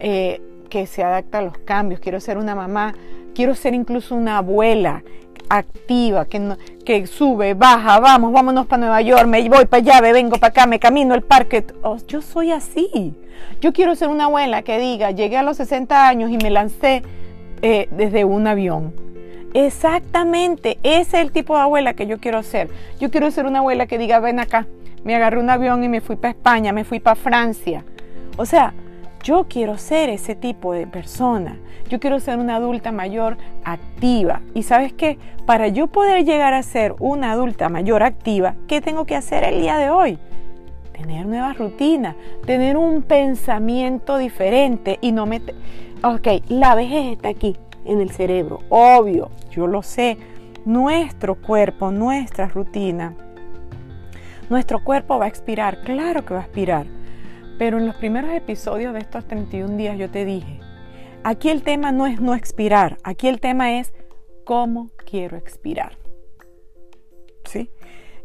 eh, 0.00 0.42
que 0.68 0.86
se 0.86 1.02
adapta 1.02 1.38
a 1.38 1.42
los 1.42 1.56
cambios, 1.56 1.98
quiero 2.00 2.20
ser 2.20 2.36
una 2.36 2.54
mamá, 2.54 2.92
quiero 3.34 3.54
ser 3.54 3.72
incluso 3.72 4.14
una 4.14 4.36
abuela 4.36 5.02
activa, 5.48 6.24
que, 6.26 6.56
que 6.84 7.06
sube, 7.06 7.54
baja, 7.54 8.00
vamos, 8.00 8.32
vámonos 8.32 8.66
para 8.66 8.80
Nueva 8.80 9.02
York, 9.02 9.26
me 9.26 9.48
voy 9.48 9.66
para 9.66 9.82
allá, 9.82 10.00
me 10.00 10.12
vengo 10.12 10.38
para 10.38 10.50
acá, 10.50 10.66
me 10.66 10.78
camino 10.78 11.14
el 11.14 11.22
parque. 11.22 11.64
Oh, 11.82 11.96
yo 12.08 12.22
soy 12.22 12.52
así. 12.52 13.14
Yo 13.60 13.72
quiero 13.72 13.94
ser 13.94 14.08
una 14.08 14.24
abuela 14.24 14.62
que 14.62 14.78
diga, 14.78 15.10
llegué 15.10 15.36
a 15.36 15.42
los 15.42 15.56
60 15.56 16.08
años 16.08 16.30
y 16.30 16.36
me 16.38 16.50
lancé 16.50 17.02
eh, 17.62 17.88
desde 17.90 18.24
un 18.24 18.46
avión. 18.46 18.94
Exactamente, 19.54 20.78
ese 20.82 21.00
es 21.00 21.24
el 21.24 21.30
tipo 21.30 21.54
de 21.54 21.62
abuela 21.62 21.94
que 21.94 22.06
yo 22.06 22.18
quiero 22.18 22.42
ser. 22.42 22.70
Yo 22.98 23.10
quiero 23.10 23.30
ser 23.30 23.46
una 23.46 23.58
abuela 23.58 23.86
que 23.86 23.98
diga, 23.98 24.18
ven 24.18 24.40
acá, 24.40 24.66
me 25.04 25.14
agarré 25.14 25.38
un 25.38 25.50
avión 25.50 25.84
y 25.84 25.88
me 25.88 26.00
fui 26.00 26.16
para 26.16 26.30
España, 26.30 26.72
me 26.72 26.84
fui 26.84 27.00
para 27.00 27.16
Francia. 27.16 27.84
O 28.36 28.46
sea, 28.46 28.72
yo 29.22 29.46
quiero 29.48 29.78
ser 29.78 30.10
ese 30.10 30.34
tipo 30.34 30.72
de 30.72 30.86
persona. 30.86 31.56
Yo 31.88 32.00
quiero 32.00 32.18
ser 32.20 32.38
una 32.38 32.56
adulta 32.56 32.92
mayor 32.92 33.36
activa. 33.64 34.40
Y 34.54 34.64
sabes 34.64 34.92
qué? 34.92 35.18
Para 35.46 35.68
yo 35.68 35.86
poder 35.86 36.24
llegar 36.24 36.54
a 36.54 36.62
ser 36.62 36.94
una 36.98 37.32
adulta 37.32 37.68
mayor 37.68 38.02
activa, 38.02 38.54
¿qué 38.66 38.80
tengo 38.80 39.04
que 39.04 39.16
hacer 39.16 39.44
el 39.44 39.60
día 39.60 39.76
de 39.76 39.90
hoy? 39.90 40.18
Tener 40.92 41.26
nuevas 41.26 41.56
rutinas, 41.56 42.16
tener 42.46 42.76
un 42.76 43.02
pensamiento 43.02 44.18
diferente 44.18 44.98
y 45.00 45.12
no 45.12 45.26
me... 45.26 45.40
Ok, 46.04 46.28
la 46.48 46.74
vejez 46.74 47.12
está 47.12 47.28
aquí, 47.28 47.56
en 47.84 48.00
el 48.00 48.10
cerebro, 48.10 48.60
obvio, 48.68 49.30
yo 49.50 49.66
lo 49.66 49.82
sé. 49.82 50.18
Nuestro 50.64 51.34
cuerpo, 51.34 51.90
nuestra 51.90 52.46
rutina, 52.46 53.14
nuestro 54.48 54.84
cuerpo 54.84 55.18
va 55.18 55.24
a 55.24 55.28
expirar, 55.28 55.82
claro 55.82 56.24
que 56.24 56.34
va 56.34 56.40
a 56.40 56.44
expirar 56.44 56.86
pero 57.58 57.78
en 57.78 57.86
los 57.86 57.96
primeros 57.96 58.32
episodios 58.32 58.92
de 58.92 59.00
estos 59.00 59.26
31 59.26 59.76
días 59.76 59.98
yo 59.98 60.10
te 60.10 60.24
dije, 60.24 60.60
aquí 61.24 61.48
el 61.48 61.62
tema 61.62 61.92
no 61.92 62.06
es 62.06 62.20
no 62.20 62.34
expirar, 62.34 62.98
aquí 63.04 63.28
el 63.28 63.40
tema 63.40 63.78
es 63.78 63.92
cómo 64.44 64.90
quiero 65.04 65.36
expirar. 65.36 65.98
¿Sí? 67.44 67.70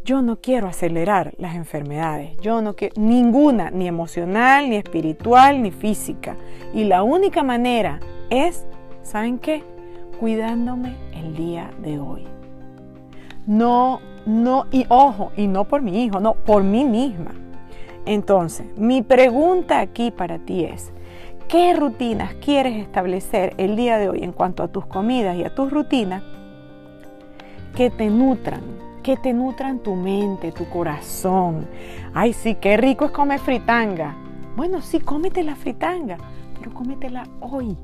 Yo 0.03 0.21
no 0.21 0.39
quiero 0.39 0.67
acelerar 0.67 1.33
las 1.37 1.55
enfermedades, 1.55 2.37
yo 2.37 2.61
no 2.61 2.75
quiero 2.75 2.93
ninguna, 2.97 3.71
ni 3.71 3.87
emocional, 3.87 4.69
ni 4.69 4.77
espiritual, 4.77 5.61
ni 5.61 5.71
física. 5.71 6.37
Y 6.73 6.85
la 6.85 7.03
única 7.03 7.43
manera 7.43 7.99
es, 8.29 8.65
¿saben 9.03 9.37
qué? 9.37 9.63
Cuidándome 10.19 10.95
el 11.13 11.35
día 11.35 11.71
de 11.79 11.99
hoy. 11.99 12.25
No, 13.45 13.99
no, 14.25 14.65
y 14.71 14.85
ojo, 14.87 15.31
y 15.35 15.47
no 15.47 15.65
por 15.65 15.81
mi 15.81 16.03
hijo, 16.03 16.19
no, 16.19 16.35
por 16.35 16.63
mí 16.63 16.85
misma. 16.85 17.31
Entonces, 18.07 18.65
mi 18.77 19.01
pregunta 19.01 19.81
aquí 19.81 20.11
para 20.11 20.39
ti 20.39 20.63
es, 20.63 20.93
¿qué 21.49 21.73
rutinas 21.73 22.35
quieres 22.35 22.77
establecer 22.77 23.53
el 23.57 23.75
día 23.75 23.97
de 23.97 24.07
hoy 24.07 24.23
en 24.23 24.31
cuanto 24.31 24.63
a 24.63 24.69
tus 24.69 24.85
comidas 24.85 25.35
y 25.35 25.43
a 25.43 25.53
tus 25.53 25.69
rutinas 25.69 26.23
que 27.75 27.89
te 27.89 28.09
nutran, 28.09 28.61
que 29.03 29.17
te 29.17 29.33
nutran 29.33 29.79
tu 29.79 29.93
mente, 29.95 30.53
tu 30.53 30.69
corazón? 30.69 31.67
Ay, 32.13 32.31
sí, 32.31 32.55
qué 32.55 32.77
rico 32.77 33.03
es 33.03 33.11
comer 33.11 33.41
fritanga. 33.41 34.15
Bueno, 34.55 34.81
sí, 34.81 35.01
cómete 35.01 35.43
la 35.43 35.57
fritanga, 35.57 36.17
pero 36.57 36.73
cómetela 36.73 37.27
hoy. 37.41 37.75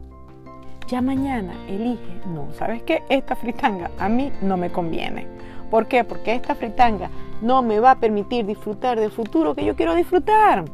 Ya 0.87 1.01
mañana 1.01 1.53
elige, 1.67 2.21
no, 2.33 2.47
¿sabes 2.53 2.81
qué? 2.83 3.03
Esta 3.09 3.35
fritanga 3.35 3.91
a 3.99 4.07
mí 4.07 4.31
no 4.41 4.55
me 4.55 4.71
conviene. 4.71 5.27
¿Por 5.69 5.87
qué? 5.87 6.03
Porque 6.03 6.35
esta 6.35 6.55
fritanga 6.55 7.09
no 7.41 7.61
me 7.61 7.79
va 7.79 7.91
a 7.91 7.99
permitir 7.99 8.45
disfrutar 8.45 8.99
del 8.99 9.11
futuro 9.11 9.55
que 9.55 9.65
yo 9.65 9.75
quiero 9.75 9.95
disfrutar. 9.95 10.65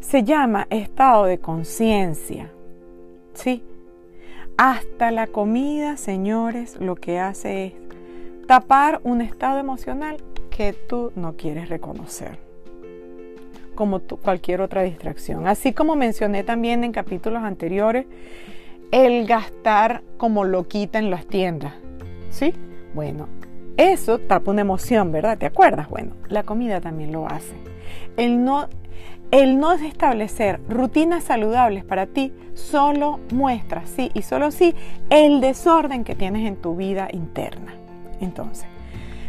Se 0.00 0.24
llama 0.24 0.66
estado 0.70 1.24
de 1.24 1.38
conciencia. 1.38 2.50
¿Sí? 3.34 3.62
Hasta 4.56 5.10
la 5.10 5.26
comida, 5.28 5.96
señores, 5.96 6.76
lo 6.80 6.96
que 6.96 7.20
hace 7.20 7.66
es 7.66 7.72
tapar 8.48 9.00
un 9.04 9.20
estado 9.20 9.58
emocional 9.58 10.16
que 10.50 10.72
tú 10.72 11.12
no 11.14 11.36
quieres 11.36 11.68
reconocer, 11.68 12.38
como 13.76 14.00
cualquier 14.00 14.60
otra 14.60 14.82
distracción. 14.82 15.46
Así 15.46 15.72
como 15.72 15.94
mencioné 15.94 16.42
también 16.42 16.82
en 16.82 16.90
capítulos 16.90 17.44
anteriores, 17.44 18.06
el 18.90 19.26
gastar 19.26 20.02
como 20.16 20.42
lo 20.42 20.66
quita 20.66 20.98
en 20.98 21.10
las 21.10 21.26
tiendas. 21.26 21.74
¿Sí? 22.30 22.54
Bueno, 22.94 23.28
eso 23.76 24.18
tapa 24.18 24.50
una 24.50 24.62
emoción, 24.62 25.12
¿verdad? 25.12 25.38
¿Te 25.38 25.46
acuerdas? 25.46 25.88
Bueno, 25.88 26.12
la 26.28 26.42
comida 26.42 26.80
también 26.80 27.12
lo 27.12 27.26
hace. 27.26 27.54
El 28.16 28.44
no, 28.44 28.68
el 29.30 29.58
no 29.58 29.72
establecer 29.72 30.60
rutinas 30.68 31.24
saludables 31.24 31.84
para 31.84 32.06
ti 32.06 32.32
solo 32.54 33.20
muestra, 33.32 33.86
sí 33.86 34.10
y 34.14 34.22
solo 34.22 34.50
sí, 34.50 34.74
el 35.10 35.40
desorden 35.40 36.02
que 36.02 36.14
tienes 36.14 36.46
en 36.48 36.56
tu 36.56 36.74
vida 36.74 37.08
interna. 37.12 37.74
Entonces, 38.20 38.66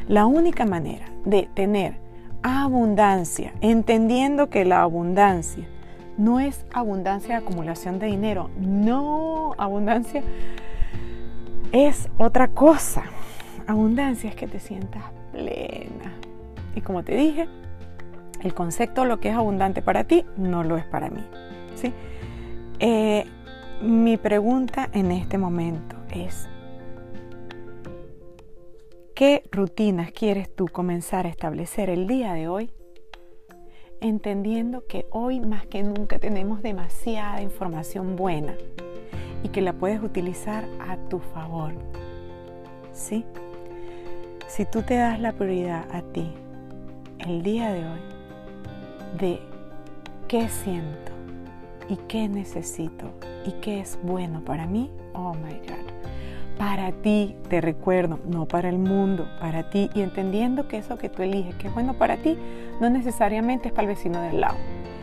la 0.08 0.26
única 0.26 0.66
manera 0.66 1.06
de 1.26 1.48
tener 1.54 1.94
abundancia, 2.42 3.54
entendiendo 3.62 4.50
que 4.50 4.66
la 4.66 4.82
abundancia 4.82 5.68
no 6.18 6.40
es 6.40 6.66
abundancia 6.74 7.36
de 7.38 7.46
acumulación 7.46 8.00
de 8.00 8.08
dinero, 8.08 8.50
no, 8.60 9.54
abundancia 9.58 10.24
es 11.72 12.10
otra 12.18 12.50
cosa. 12.50 13.04
Abundancia 13.68 14.30
es 14.30 14.36
que 14.36 14.48
te 14.48 14.60
sientas 14.60 15.04
plena. 15.32 16.14
Y 16.76 16.82
como 16.82 17.04
te 17.04 17.16
dije, 17.16 17.48
el 18.42 18.54
concepto 18.54 19.06
lo 19.06 19.20
que 19.20 19.30
es 19.30 19.36
abundante 19.36 19.82
para 19.82 20.06
ti 20.06 20.26
no 20.38 20.64
lo 20.64 20.78
es 20.78 20.86
para 20.86 21.10
mí. 21.10 21.24
¿sí? 21.76 21.94
Eh, 22.80 23.26
mi 23.82 24.18
pregunta 24.18 24.90
en 24.94 25.12
este 25.12 25.38
momento 25.38 25.96
es, 26.12 26.50
¿qué 29.14 29.44
rutinas 29.52 30.12
quieres 30.12 30.54
tú 30.54 30.68
comenzar 30.68 31.26
a 31.26 31.30
establecer 31.30 31.90
el 31.90 32.08
día 32.08 32.34
de 32.34 32.48
hoy? 32.48 32.72
Entendiendo 34.02 34.88
que 34.88 35.06
hoy 35.12 35.42
más 35.42 35.68
que 35.68 35.84
nunca 35.84 36.20
tenemos 36.20 36.62
demasiada 36.62 37.42
información 37.42 38.16
buena 38.16 38.56
y 39.44 39.50
que 39.50 39.62
la 39.62 39.74
puedes 39.74 40.02
utilizar 40.02 40.66
a 40.88 40.98
tu 41.10 41.20
favor. 41.20 41.74
¿Sí? 42.94 43.26
Si 44.48 44.66
tú 44.66 44.82
te 44.82 44.96
das 44.96 45.20
la 45.20 45.34
prioridad 45.34 45.86
a 45.92 46.02
ti 46.02 46.32
el 47.20 47.44
día 47.44 47.72
de 47.72 47.86
hoy 47.86 48.00
de 49.20 49.40
qué 50.28 50.50
siento 50.50 51.12
y 51.88 51.98
qué 52.08 52.28
necesito 52.28 53.12
y 53.46 53.52
qué 53.62 53.80
es 53.80 54.00
bueno 54.04 54.42
para 54.42 54.66
mí, 54.66 54.90
oh 55.14 55.34
my 55.34 55.54
God. 55.68 56.00
Para 56.58 56.92
ti, 56.92 57.38
te 57.48 57.62
recuerdo, 57.62 58.20
no 58.26 58.46
para 58.46 58.68
el 58.68 58.80
mundo, 58.80 59.28
para 59.40 59.70
ti 59.70 59.90
y 59.94 60.02
entendiendo 60.02 60.68
que 60.68 60.78
eso 60.78 60.98
que 60.98 61.08
tú 61.08 61.24
eliges, 61.24 61.56
que 61.56 61.68
es 61.68 61.74
bueno 61.74 61.94
para 61.94 62.18
ti, 62.18 62.38
no 62.82 62.90
necesariamente 62.90 63.70
es 63.70 63.74
para 63.74 63.88
el 63.90 63.96
vecino 63.96 64.22
del 64.22 64.42
lado. 64.42 64.58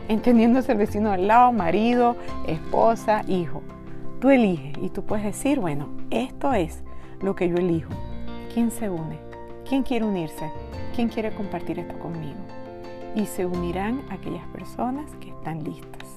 Entendiendo 0.07 0.59
es 0.59 0.69
el 0.69 0.77
vecino 0.77 1.11
del 1.11 1.27
lado, 1.27 1.51
marido, 1.51 2.15
esposa, 2.47 3.23
hijo. 3.27 3.63
Tú 4.19 4.31
eliges 4.31 4.73
y 4.81 4.89
tú 4.89 5.03
puedes 5.03 5.23
decir, 5.23 5.59
bueno, 5.59 5.89
esto 6.09 6.53
es 6.53 6.83
lo 7.21 7.35
que 7.35 7.49
yo 7.49 7.55
elijo. 7.55 7.91
¿Quién 8.51 8.71
se 8.71 8.89
une? 8.89 9.19
¿Quién 9.67 9.83
quiere 9.83 10.05
unirse? 10.05 10.51
¿Quién 10.95 11.09
quiere 11.09 11.31
compartir 11.35 11.77
esto 11.77 11.99
conmigo? 11.99 12.39
Y 13.15 13.27
se 13.27 13.45
unirán 13.45 14.01
aquellas 14.09 14.45
personas 14.47 15.11
que 15.21 15.29
están 15.29 15.63
listas. 15.63 16.07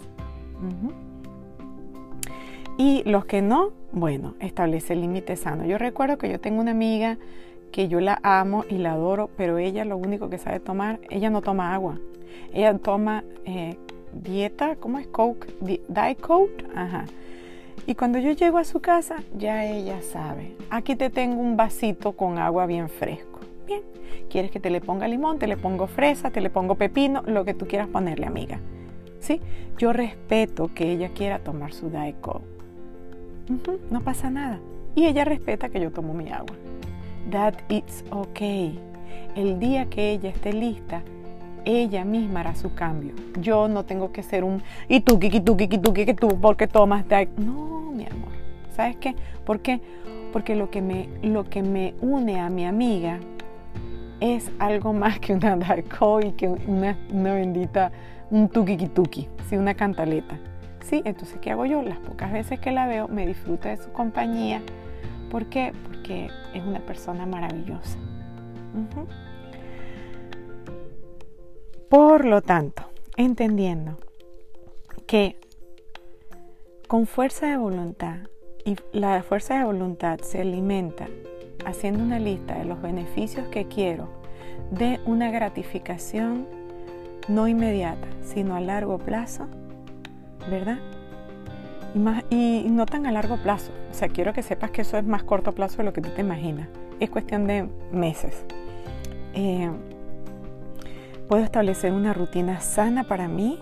Y 2.78 3.02
los 3.04 3.26
que 3.26 3.42
no, 3.42 3.72
bueno, 3.92 4.34
establece 4.40 4.96
límites 4.96 5.40
sanos. 5.40 5.66
Yo 5.66 5.76
recuerdo 5.76 6.16
que 6.16 6.30
yo 6.30 6.40
tengo 6.40 6.62
una 6.62 6.70
amiga 6.70 7.18
que 7.72 7.88
yo 7.88 8.00
la 8.00 8.18
amo 8.22 8.64
y 8.70 8.78
la 8.78 8.92
adoro, 8.92 9.28
pero 9.36 9.58
ella 9.58 9.84
lo 9.84 9.98
único 9.98 10.30
que 10.30 10.38
sabe 10.38 10.60
tomar, 10.60 11.00
ella 11.10 11.28
no 11.28 11.42
toma 11.42 11.74
agua. 11.74 11.98
Ella 12.54 12.76
toma 12.78 13.24
eh, 13.44 13.76
dieta, 14.14 14.76
¿cómo 14.76 14.98
es? 14.98 15.06
Coke, 15.08 15.48
Diet 15.60 16.20
Coke, 16.20 16.64
ajá. 16.74 17.04
Y 17.86 17.94
cuando 17.94 18.18
yo 18.18 18.32
llego 18.32 18.58
a 18.58 18.64
su 18.64 18.80
casa, 18.80 19.16
ya 19.36 19.64
ella 19.64 20.00
sabe. 20.02 20.56
Aquí 20.70 20.96
te 20.96 21.10
tengo 21.10 21.40
un 21.40 21.56
vasito 21.56 22.12
con 22.12 22.38
agua 22.38 22.66
bien 22.66 22.88
fresco. 22.88 23.40
¿Quieres 24.28 24.50
que 24.50 24.60
te 24.60 24.70
le 24.70 24.80
ponga 24.80 25.08
limón? 25.08 25.38
Te 25.38 25.46
le 25.46 25.56
pongo 25.56 25.86
fresa, 25.86 26.30
te 26.30 26.40
le 26.40 26.50
pongo 26.50 26.76
pepino, 26.76 27.22
lo 27.26 27.44
que 27.44 27.54
tú 27.54 27.66
quieras 27.66 27.88
ponerle, 27.88 28.26
amiga. 28.26 28.60
¿Sí? 29.18 29.40
Yo 29.78 29.92
respeto 29.92 30.70
que 30.72 30.92
ella 30.92 31.10
quiera 31.10 31.40
tomar 31.40 31.72
su 31.72 31.90
Diet 31.90 32.16
no 33.90 34.00
pasa 34.00 34.30
nada. 34.30 34.60
Y 34.94 35.06
ella 35.06 35.24
respeta 35.24 35.68
que 35.68 35.80
yo 35.80 35.90
tomo 35.90 36.14
mi 36.14 36.30
agua. 36.30 36.56
That 37.30 37.54
it's 37.68 38.04
okay. 38.10 38.78
El 39.34 39.58
día 39.58 39.86
que 39.86 40.12
ella 40.12 40.30
esté 40.30 40.52
lista, 40.52 41.02
ella 41.64 42.04
misma 42.04 42.40
hará 42.40 42.54
su 42.54 42.74
cambio. 42.74 43.12
Yo 43.40 43.68
no 43.68 43.84
tengo 43.84 44.12
que 44.12 44.22
ser 44.22 44.44
un 44.44 44.62
y 44.88 45.00
tú, 45.00 45.18
y 45.20 45.40
tú, 45.40 45.56
que 45.56 46.14
tú, 46.14 46.40
porque 46.40 46.66
tomas 46.66 47.08
de 47.08 47.28
No, 47.36 47.92
mi 47.92 48.06
amor. 48.06 48.30
¿Sabes 48.74 48.96
qué? 48.96 49.14
¿Por 49.44 49.60
qué? 49.60 49.80
Porque 50.32 50.54
lo 50.54 50.70
que 50.70 50.80
me, 50.80 51.08
lo 51.22 51.44
que 51.44 51.62
me 51.62 51.94
une 52.00 52.40
a 52.40 52.50
mi 52.50 52.66
amiga 52.66 53.18
es 54.20 54.50
algo 54.58 54.92
más 54.92 55.18
que 55.18 55.32
una 55.34 55.56
darko 55.56 56.20
y 56.20 56.32
que 56.32 56.48
una, 56.48 56.96
una 57.12 57.34
bendita, 57.34 57.90
un 58.30 58.48
tuki 58.48 58.76
tuki, 58.88 59.28
¿sí? 59.48 59.56
una 59.56 59.74
cantaleta. 59.74 60.38
¿Sí? 60.82 61.02
Entonces, 61.04 61.38
¿qué 61.40 61.50
hago 61.50 61.66
yo? 61.66 61.82
Las 61.82 61.98
pocas 61.98 62.32
veces 62.32 62.58
que 62.58 62.70
la 62.70 62.86
veo, 62.86 63.08
me 63.08 63.26
disfruto 63.26 63.68
de 63.68 63.76
su 63.76 63.92
compañía. 63.92 64.60
¿Por 65.30 65.46
qué? 65.46 65.72
Porque 65.84 66.28
es 66.54 66.64
una 66.64 66.80
persona 66.80 67.26
maravillosa. 67.26 67.98
Por 71.90 72.24
lo 72.24 72.40
tanto, 72.40 72.84
entendiendo 73.16 73.98
que 75.08 75.34
con 76.86 77.08
fuerza 77.08 77.48
de 77.48 77.56
voluntad, 77.56 78.18
y 78.64 78.76
la 78.92 79.24
fuerza 79.24 79.58
de 79.58 79.64
voluntad 79.64 80.20
se 80.20 80.40
alimenta 80.40 81.08
haciendo 81.66 82.04
una 82.04 82.20
lista 82.20 82.56
de 82.56 82.64
los 82.64 82.80
beneficios 82.80 83.48
que 83.48 83.66
quiero 83.66 84.08
de 84.70 85.00
una 85.04 85.32
gratificación 85.32 86.46
no 87.26 87.48
inmediata, 87.48 88.06
sino 88.22 88.54
a 88.54 88.60
largo 88.60 88.98
plazo, 88.98 89.48
¿verdad? 90.48 90.78
Y, 91.92 91.98
más, 91.98 92.22
y 92.30 92.66
no 92.70 92.86
tan 92.86 93.06
a 93.06 93.10
largo 93.10 93.36
plazo. 93.38 93.72
O 93.90 93.94
sea, 93.94 94.06
quiero 94.06 94.32
que 94.32 94.44
sepas 94.44 94.70
que 94.70 94.82
eso 94.82 94.96
es 94.96 95.04
más 95.04 95.24
corto 95.24 95.56
plazo 95.56 95.78
de 95.78 95.84
lo 95.86 95.92
que 95.92 96.02
tú 96.02 96.10
te 96.10 96.20
imaginas. 96.20 96.68
Es 97.00 97.10
cuestión 97.10 97.48
de 97.48 97.68
meses. 97.90 98.44
Eh, 99.34 99.68
puedo 101.30 101.44
establecer 101.44 101.92
una 101.92 102.12
rutina 102.12 102.60
sana 102.60 103.04
para 103.04 103.28
mí, 103.28 103.56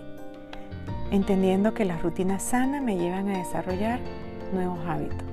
entendiendo 1.11 1.75
que 1.75 1.85
las 1.85 2.01
rutinas 2.01 2.41
sanas 2.41 2.81
me 2.81 2.97
llevan 2.97 3.29
a 3.29 3.37
desarrollar 3.37 3.99
nuevos 4.51 4.79
hábitos 4.87 5.23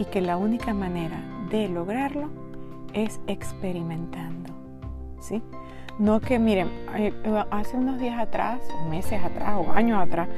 y 0.00 0.04
que 0.06 0.20
la 0.20 0.36
única 0.36 0.74
manera 0.74 1.22
de 1.52 1.68
lograrlo 1.68 2.30
es 2.94 3.20
experimentando. 3.28 4.52
¿sí? 5.20 5.40
No 5.98 6.20
que, 6.20 6.38
miren, 6.38 6.68
eh, 6.96 7.12
hace 7.50 7.76
unos 7.76 7.98
días 7.98 8.20
atrás, 8.20 8.60
meses 8.88 9.20
atrás, 9.20 9.56
o 9.58 9.72
años 9.72 10.00
atrás, 10.00 10.28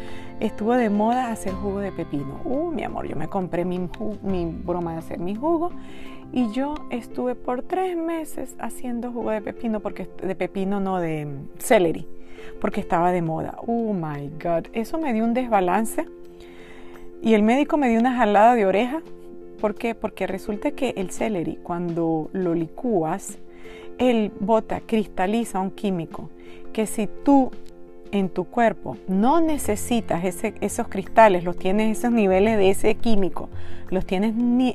estuvo 0.41 0.73
de 0.73 0.89
moda 0.89 1.31
hacer 1.31 1.53
jugo 1.53 1.81
de 1.81 1.93
pepino. 1.93 2.41
Uh, 2.47 2.71
mi 2.71 2.83
amor, 2.83 3.07
yo 3.07 3.15
me 3.15 3.29
compré 3.29 3.67
mi, 3.67 3.79
mi 4.23 4.47
broma 4.47 4.93
de 4.93 4.99
hacer 4.99 5.19
mi 5.19 5.35
jugo 5.35 5.71
y 6.33 6.51
yo 6.53 6.75
estuve 6.89 7.35
por 7.35 7.63
tres 7.63 7.95
meses 7.95 8.57
haciendo 8.59 9.13
jugo 9.13 9.33
de 9.33 9.43
pepino, 9.43 9.81
porque 9.81 10.09
de 10.23 10.35
pepino 10.35 10.81
no 10.81 10.99
de 10.99 11.29
celery, 11.59 12.09
porque 12.59 12.81
estaba 12.81 13.13
de 13.13 13.21
moda. 13.21 13.57
Oh 13.67 13.93
my 13.93 14.31
God, 14.43 14.69
eso 14.73 14.99
me 14.99 15.13
dio 15.13 15.25
un 15.25 15.35
desbalance 15.35 16.07
y 17.21 17.35
el 17.35 17.43
médico 17.43 17.77
me 17.77 17.91
dio 17.91 18.01
una 18.01 18.17
jalada 18.17 18.55
de 18.55 18.65
oreja. 18.65 19.03
¿Por 19.61 19.75
qué? 19.75 19.95
Porque 19.95 20.27
resulta 20.27 20.71
que 20.71 20.95
el 20.97 21.11
celery, 21.11 21.57
cuando 21.57 22.31
lo 22.33 22.55
licúas, 22.55 23.39
él 24.01 24.33
bota, 24.41 24.81
cristaliza 24.81 25.61
un 25.61 25.71
químico 25.71 26.31
que 26.73 26.87
si 26.87 27.07
tú 27.07 27.53
en 28.11 28.29
tu 28.29 28.45
cuerpo 28.45 28.97
no 29.07 29.41
necesitas 29.41 30.25
esos 30.25 30.89
cristales, 30.89 31.45
los 31.45 31.57
tienes 31.57 31.99
esos 31.99 32.11
niveles 32.11 32.57
de 32.57 32.71
ese 32.71 32.97
químico, 32.97 33.49
los 33.91 34.05
tienes 34.05 34.35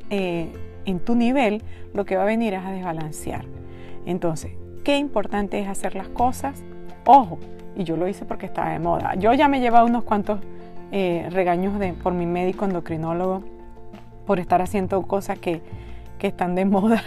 eh, 0.10 0.54
en 0.86 1.00
tu 1.00 1.16
nivel, 1.16 1.64
lo 1.94 2.06
que 2.06 2.16
va 2.16 2.24
a 2.24 2.26
venir 2.26 2.54
es 2.54 2.64
a 2.64 2.72
desbalancear. 2.72 3.46
Entonces, 4.06 4.52
qué 4.84 4.98
importante 4.98 5.60
es 5.60 5.68
hacer 5.68 5.96
las 5.96 6.08
cosas. 6.08 6.64
Ojo, 7.06 7.40
y 7.76 7.84
yo 7.84 7.98
lo 7.98 8.08
hice 8.08 8.26
porque 8.26 8.46
estaba 8.46 8.70
de 8.70 8.80
moda. 8.80 9.16
Yo 9.16 9.34
ya 9.34 9.48
me 9.48 9.60
llevaba 9.60 9.86
unos 9.86 10.04
cuantos 10.04 10.40
eh, 10.92 11.28
regaños 11.32 11.80
de, 11.80 11.94
por 11.94 12.14
mi 12.14 12.26
médico 12.26 12.66
endocrinólogo 12.66 13.44
por 14.28 14.40
estar 14.40 14.62
haciendo 14.62 15.02
cosas 15.02 15.40
que, 15.40 15.62
que 16.20 16.28
están 16.28 16.56
de 16.56 16.66
moda 16.66 17.04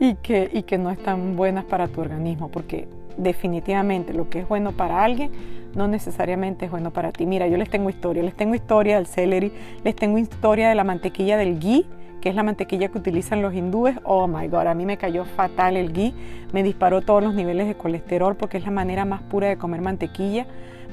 y, 0.00 0.14
que, 0.16 0.50
y 0.52 0.62
que 0.62 0.78
no 0.78 0.90
están 0.90 1.36
buenas 1.36 1.64
para 1.64 1.88
tu 1.88 2.00
organismo, 2.00 2.50
porque 2.50 2.88
definitivamente 3.16 4.14
lo 4.14 4.30
que 4.30 4.40
es 4.40 4.48
bueno 4.48 4.72
para 4.72 5.04
alguien 5.04 5.30
no 5.74 5.88
necesariamente 5.88 6.66
es 6.66 6.70
bueno 6.70 6.90
para 6.90 7.12
ti. 7.12 7.26
Mira, 7.26 7.46
yo 7.46 7.56
les 7.56 7.70
tengo 7.70 7.88
historia, 7.88 8.22
les 8.22 8.34
tengo 8.34 8.54
historia 8.54 8.96
del 8.96 9.06
celery, 9.06 9.52
les 9.84 9.96
tengo 9.96 10.18
historia 10.18 10.68
de 10.68 10.74
la 10.74 10.84
mantequilla 10.84 11.36
del 11.36 11.58
ghee, 11.58 11.86
que 12.20 12.28
es 12.28 12.34
la 12.34 12.42
mantequilla 12.42 12.88
que 12.88 12.98
utilizan 12.98 13.42
los 13.42 13.54
hindúes. 13.54 13.96
Oh 14.04 14.28
my 14.28 14.48
god, 14.48 14.66
a 14.66 14.74
mí 14.74 14.84
me 14.84 14.98
cayó 14.98 15.24
fatal 15.24 15.76
el 15.76 15.92
ghee, 15.92 16.14
me 16.52 16.62
disparó 16.62 17.00
todos 17.00 17.22
los 17.22 17.34
niveles 17.34 17.66
de 17.66 17.74
colesterol 17.74 18.36
porque 18.36 18.58
es 18.58 18.64
la 18.64 18.70
manera 18.70 19.04
más 19.04 19.22
pura 19.22 19.48
de 19.48 19.56
comer 19.56 19.80
mantequilla 19.80 20.46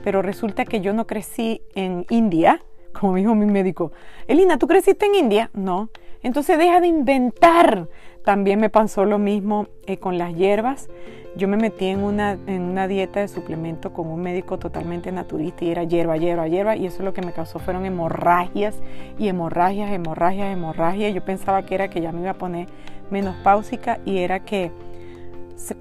pero 0.03 0.21
resulta 0.21 0.65
que 0.65 0.81
yo 0.81 0.93
no 0.93 1.07
crecí 1.07 1.61
en 1.75 2.05
India, 2.09 2.61
como 2.93 3.15
dijo 3.15 3.35
mi 3.35 3.45
médico. 3.45 3.91
Elina, 4.27 4.57
¿tú 4.57 4.67
creciste 4.67 5.05
en 5.05 5.15
India? 5.15 5.49
No. 5.53 5.89
Entonces 6.23 6.57
deja 6.57 6.79
de 6.79 6.87
inventar. 6.87 7.87
También 8.23 8.59
me 8.59 8.69
pasó 8.69 9.05
lo 9.05 9.17
mismo 9.17 9.67
eh, 9.85 9.97
con 9.97 10.17
las 10.17 10.35
hierbas. 10.35 10.89
Yo 11.35 11.47
me 11.47 11.57
metí 11.57 11.85
en 11.85 12.03
una, 12.03 12.37
en 12.47 12.63
una 12.63 12.87
dieta 12.87 13.19
de 13.21 13.27
suplemento 13.27 13.93
con 13.93 14.07
un 14.07 14.21
médico 14.21 14.57
totalmente 14.57 15.11
naturista 15.11 15.63
y 15.63 15.71
era 15.71 15.83
hierba, 15.83 16.17
hierba, 16.17 16.47
hierba. 16.47 16.75
Y 16.75 16.85
eso 16.85 17.03
lo 17.03 17.13
que 17.13 17.21
me 17.21 17.31
causó 17.31 17.59
fueron 17.59 17.85
hemorragias 17.85 18.75
y 19.17 19.27
hemorragias, 19.27 19.91
hemorragias, 19.91 20.51
hemorragias. 20.51 21.13
Yo 21.13 21.23
pensaba 21.23 21.63
que 21.63 21.75
era 21.75 21.89
que 21.89 22.01
ya 22.01 22.11
me 22.11 22.21
iba 22.21 22.31
a 22.31 22.37
poner 22.37 22.67
menopáusica 23.09 23.99
y 24.05 24.19
era 24.19 24.39
que 24.41 24.71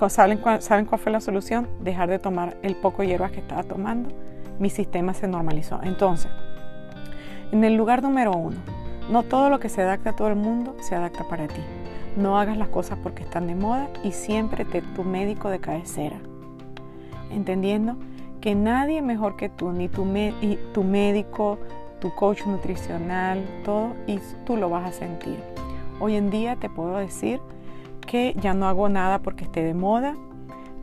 ¿Saben 0.09 0.41
¿Saben 0.61 0.87
cuál 0.87 1.01
fue 1.01 1.13
la 1.13 1.21
solución? 1.21 1.69
Dejar 1.81 2.09
de 2.09 2.19
tomar 2.19 2.57
el 2.63 2.75
poco 2.77 3.05
hierbas 3.05 3.31
que 3.31 3.39
estaba 3.41 3.63
tomando. 3.63 4.11
Mi 4.59 4.71
sistema 4.71 5.15
se 5.15 5.29
normalizó. 5.29 5.81
Entonces, 5.83 6.31
en 7.53 7.63
el 7.63 7.77
lugar 7.77 8.03
número 8.03 8.33
uno, 8.33 8.57
no 9.11 9.23
todo 9.23 9.49
lo 9.49 9.59
que 9.59 9.69
se 9.69 9.83
adapta 9.83 10.11
a 10.11 10.17
todo 10.17 10.29
el 10.29 10.37
mundo 10.37 10.77
se 10.81 10.95
adapta 10.95 11.25
para 11.25 11.49
ti. 11.49 11.61
No 12.17 12.39
hagas 12.39 12.59
las 12.59 12.69
cosas 12.69 12.99
porque 13.03 13.23
están 13.23 13.47
de 13.47 13.55
moda 13.55 13.89
y 14.05 14.13
siempre 14.13 14.65
te 14.65 14.83
tu 14.83 15.05
médico 15.05 15.49
de 15.49 15.61
cabecera. 15.61 16.19
Entendiendo 17.31 17.97
que 18.41 18.55
nadie 18.55 19.03
mejor 19.03 19.37
que 19.37 19.49
tú, 19.49 19.73
ni 19.73 19.89
tu, 19.89 20.07
tu 20.73 20.85
médico, 20.85 21.59
tu 22.01 22.15
coach 22.15 22.45
nutricional, 22.47 23.45
todo, 23.65 23.95
y 24.07 24.21
tú 24.45 24.57
lo 24.57 24.69
vas 24.71 24.89
a 24.89 24.93
sentir. 24.93 25.39
Hoy 26.01 26.15
en 26.17 26.31
día 26.31 26.57
te 26.57 26.69
puedo 26.69 26.97
decir 26.97 27.41
que 28.07 28.35
ya 28.41 28.55
no 28.55 28.67
hago 28.67 28.89
nada 28.89 29.19
porque 29.21 29.45
esté 29.45 29.63
de 29.63 29.75
moda, 29.75 30.17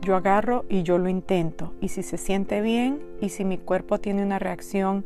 yo 0.02 0.14
agarro 0.16 0.64
y 0.68 0.82
yo 0.82 0.98
lo 0.98 1.08
intento. 1.08 1.72
Y 1.80 1.88
si 1.88 2.02
se 2.02 2.18
siente 2.18 2.60
bien 2.60 3.00
y 3.20 3.30
si 3.30 3.44
mi 3.44 3.58
cuerpo 3.58 3.98
tiene 3.98 4.22
una 4.22 4.38
reacción 4.38 5.04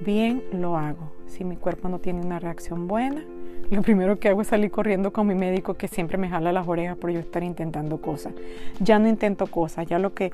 bien, 0.00 0.42
lo 0.52 0.76
hago. 0.76 1.15
Si 1.26 1.44
mi 1.44 1.56
cuerpo 1.56 1.88
no 1.88 1.98
tiene 1.98 2.20
una 2.20 2.38
reacción 2.38 2.86
buena, 2.88 3.24
lo 3.70 3.82
primero 3.82 4.18
que 4.18 4.28
hago 4.28 4.42
es 4.42 4.48
salir 4.48 4.70
corriendo 4.70 5.12
con 5.12 5.26
mi 5.26 5.34
médico 5.34 5.74
que 5.74 5.88
siempre 5.88 6.18
me 6.18 6.28
jala 6.28 6.52
las 6.52 6.68
orejas 6.68 6.96
por 6.96 7.10
yo 7.10 7.18
estar 7.18 7.42
intentando 7.42 8.00
cosas. 8.00 8.32
Ya 8.80 8.98
no 8.98 9.08
intento 9.08 9.46
cosas, 9.46 9.86
ya 9.86 9.98
lo 9.98 10.14
que 10.14 10.30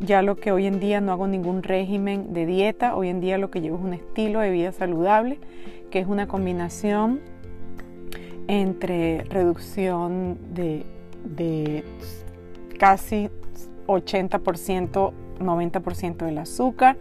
ya 0.00 0.22
lo 0.22 0.36
que 0.36 0.50
hoy 0.50 0.66
en 0.66 0.80
día 0.80 1.00
no 1.00 1.12
hago 1.12 1.28
ningún 1.28 1.62
régimen 1.62 2.32
de 2.32 2.44
dieta, 2.44 2.96
hoy 2.96 3.08
en 3.08 3.20
día 3.20 3.38
lo 3.38 3.50
que 3.50 3.60
llevo 3.60 3.76
es 3.76 3.84
un 3.84 3.94
estilo 3.94 4.40
de 4.40 4.50
vida 4.50 4.72
saludable, 4.72 5.38
que 5.90 6.00
es 6.00 6.06
una 6.08 6.26
combinación 6.26 7.20
entre 8.48 9.22
reducción 9.24 10.38
de, 10.52 11.84
casi 12.78 13.30
80%, 13.86 15.12
90% 15.38 16.16
del 16.16 16.38
azúcar, 16.38 16.96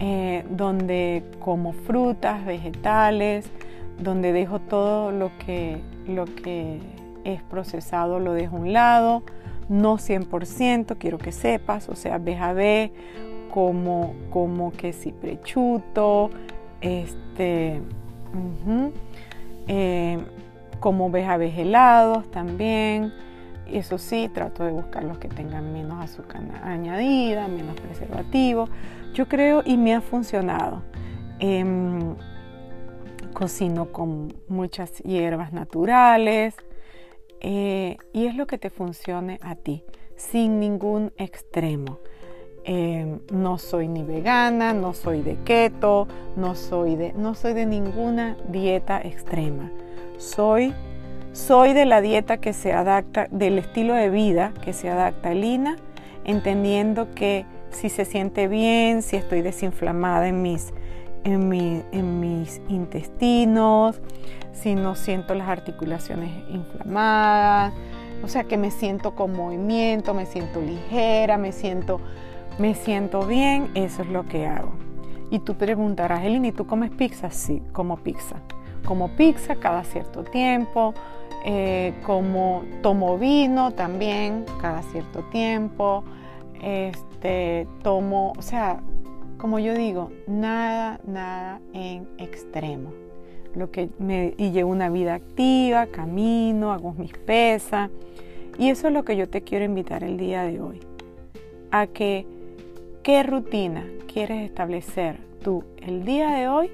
eh, 0.00 0.44
donde 0.50 1.24
como 1.40 1.72
frutas, 1.72 2.44
vegetales, 2.44 3.50
donde 3.98 4.32
dejo 4.32 4.60
todo 4.60 5.10
lo 5.10 5.30
que, 5.44 5.80
lo 6.06 6.24
que 6.24 6.78
es 7.24 7.42
procesado, 7.42 8.20
lo 8.20 8.32
dejo 8.32 8.56
a 8.56 8.60
un 8.60 8.72
lado, 8.72 9.22
no 9.68 9.98
100%, 9.98 10.96
quiero 10.98 11.18
que 11.18 11.32
sepas, 11.32 11.88
o 11.88 11.94
sea, 11.94 12.18
BJB, 12.18 12.90
como, 13.50 14.14
como 14.30 14.72
que 14.72 14.92
si 14.92 15.12
prechuto, 15.12 16.30
este, 16.80 17.80
como 20.80 21.10
BHB 21.10 21.58
helados 21.58 22.30
también. 22.30 23.12
Eso 23.70 23.98
sí, 23.98 24.30
trato 24.32 24.64
de 24.64 24.72
buscar 24.72 25.04
los 25.04 25.18
que 25.18 25.28
tengan 25.28 25.72
menos 25.72 26.02
azúcar 26.02 26.42
añadida, 26.62 27.48
menos 27.48 27.78
preservativo. 27.80 28.68
Yo 29.12 29.28
creo 29.28 29.62
y 29.64 29.76
me 29.76 29.94
ha 29.94 30.00
funcionado. 30.00 30.82
Em, 31.38 32.16
cocino 33.32 33.92
con 33.92 34.34
muchas 34.48 34.98
hierbas 35.04 35.52
naturales 35.52 36.56
eh, 37.40 37.96
y 38.12 38.26
es 38.26 38.34
lo 38.34 38.46
que 38.46 38.58
te 38.58 38.70
funcione 38.70 39.38
a 39.42 39.54
ti, 39.54 39.84
sin 40.16 40.58
ningún 40.58 41.12
extremo. 41.16 42.00
Em, 42.64 43.20
no 43.32 43.56
soy 43.58 43.88
ni 43.88 44.02
vegana, 44.02 44.74
no 44.74 44.92
soy 44.92 45.22
de 45.22 45.36
keto, 45.44 46.08
no 46.36 46.54
soy 46.54 46.96
de, 46.96 47.12
no 47.12 47.34
soy 47.34 47.54
de 47.54 47.64
ninguna 47.64 48.36
dieta 48.48 49.00
extrema. 49.00 49.70
Soy, 50.18 50.74
soy 51.32 51.72
de 51.72 51.84
la 51.84 52.00
dieta 52.00 52.38
que 52.38 52.52
se 52.52 52.72
adapta, 52.72 53.26
del 53.30 53.58
estilo 53.58 53.94
de 53.94 54.10
vida 54.10 54.52
que 54.62 54.72
se 54.72 54.88
adapta 54.88 55.30
a 55.30 55.34
Lina 55.34 55.76
entendiendo 56.24 57.14
que 57.14 57.46
si 57.70 57.88
se 57.88 58.04
siente 58.04 58.48
bien, 58.48 59.02
si 59.02 59.16
estoy 59.16 59.40
desinflamada 59.40 60.28
en 60.28 60.42
mis, 60.42 60.72
en, 61.24 61.52
en 61.90 62.20
mis 62.20 62.60
intestinos, 62.68 64.00
si 64.52 64.74
no 64.74 64.94
siento 64.94 65.34
las 65.34 65.48
articulaciones 65.48 66.30
inflamadas, 66.50 67.72
o 68.22 68.28
sea 68.28 68.44
que 68.44 68.58
me 68.58 68.70
siento 68.70 69.14
con 69.14 69.32
movimiento, 69.32 70.12
me 70.12 70.26
siento 70.26 70.60
ligera, 70.60 71.38
me 71.38 71.52
siento, 71.52 72.00
me 72.58 72.74
siento 72.74 73.26
bien, 73.26 73.70
eso 73.74 74.02
es 74.02 74.08
lo 74.08 74.26
que 74.26 74.46
hago. 74.46 74.72
Y 75.30 75.38
tú 75.40 75.54
preguntarás, 75.54 76.24
Elini, 76.24 76.52
¿tú 76.52 76.66
comes 76.66 76.90
pizza? 76.90 77.30
Sí, 77.30 77.62
como 77.72 77.98
pizza. 77.98 78.36
Como 78.84 79.08
pizza 79.16 79.56
cada 79.56 79.84
cierto 79.84 80.24
tiempo, 80.24 80.94
eh, 81.50 81.94
como 82.04 82.62
tomo 82.82 83.16
vino 83.16 83.70
también 83.70 84.44
cada 84.60 84.82
cierto 84.82 85.22
tiempo, 85.30 86.04
este, 86.62 87.66
tomo, 87.82 88.34
o 88.36 88.42
sea, 88.42 88.82
como 89.38 89.58
yo 89.58 89.72
digo, 89.72 90.12
nada, 90.26 91.00
nada 91.06 91.62
en 91.72 92.06
extremo. 92.18 92.92
Lo 93.54 93.70
que 93.70 93.88
me, 93.98 94.34
y 94.36 94.50
llevo 94.50 94.70
una 94.70 94.90
vida 94.90 95.14
activa, 95.14 95.86
camino, 95.86 96.70
hago 96.70 96.92
mis 96.92 97.14
pesas. 97.14 97.88
Y 98.58 98.68
eso 98.68 98.88
es 98.88 98.92
lo 98.92 99.06
que 99.06 99.16
yo 99.16 99.26
te 99.26 99.40
quiero 99.40 99.64
invitar 99.64 100.04
el 100.04 100.18
día 100.18 100.42
de 100.42 100.60
hoy. 100.60 100.80
A 101.70 101.86
que, 101.86 102.26
¿qué 103.02 103.22
rutina 103.22 103.86
quieres 104.06 104.44
establecer 104.44 105.18
tú 105.42 105.64
el 105.78 106.04
día 106.04 106.28
de 106.32 106.48
hoy 106.48 106.70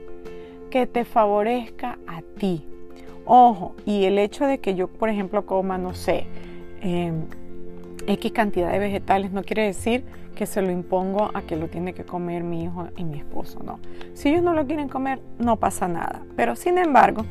que 0.68 0.88
te 0.88 1.04
favorezca 1.04 1.96
a 2.08 2.22
ti? 2.22 2.66
Ojo, 3.26 3.74
y 3.86 4.04
el 4.04 4.18
hecho 4.18 4.46
de 4.46 4.58
que 4.58 4.74
yo, 4.74 4.88
por 4.88 5.08
ejemplo, 5.08 5.46
coma, 5.46 5.78
no 5.78 5.94
sé, 5.94 6.26
em, 6.80 7.22
X 8.06 8.32
cantidad 8.32 8.70
de 8.70 8.78
vegetales 8.78 9.32
no 9.32 9.42
quiere 9.42 9.62
decir 9.64 10.04
que 10.34 10.46
se 10.46 10.60
lo 10.60 10.70
impongo 10.70 11.30
a 11.32 11.42
que 11.42 11.56
lo 11.56 11.68
tiene 11.68 11.94
que 11.94 12.04
comer 12.04 12.42
mi 12.42 12.64
hijo 12.64 12.88
y 12.96 13.04
mi 13.04 13.18
esposo, 13.18 13.60
no. 13.64 13.78
Si 14.14 14.28
ellos 14.28 14.42
no 14.42 14.52
lo 14.52 14.66
quieren 14.66 14.88
comer, 14.88 15.20
no 15.38 15.56
pasa 15.56 15.88
nada. 15.88 16.22
Pero 16.36 16.56
sin 16.56 16.76
embargo, 16.76 17.24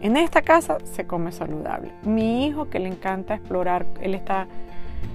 en 0.00 0.16
esta 0.16 0.42
casa 0.42 0.78
se 0.84 1.06
come 1.06 1.32
saludable. 1.32 1.90
Mi 2.04 2.46
hijo 2.46 2.70
que 2.70 2.78
le 2.78 2.88
encanta 2.88 3.34
explorar, 3.34 3.86
él 4.00 4.14
está, 4.14 4.46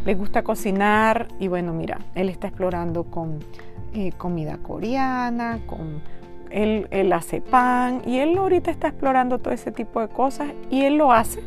le 0.06 0.16
gusta 0.16 0.44
cocinar 0.44 1.28
y 1.40 1.48
bueno, 1.48 1.74
mira, 1.74 2.00
él 2.16 2.30
está 2.30 2.48
explorando 2.48 3.06
con 3.06 3.40
eh, 3.94 4.12
comida 4.18 4.58
coreana, 4.58 5.60
con 5.66 6.02
él, 6.50 6.88
él 6.92 7.14
hace 7.14 7.42
pan 7.42 8.02
y 8.06 8.20
él 8.20 8.38
ahorita 8.38 8.72
está 8.72 8.90
explorando 8.90 9.40
todo 9.40 9.54
ese 9.54 9.72
tipo 9.72 10.02
de 10.02 10.08
cosas 10.08 10.50
y 10.70 10.84
él 10.84 10.98
lo 10.98 11.12
hace 11.12 11.42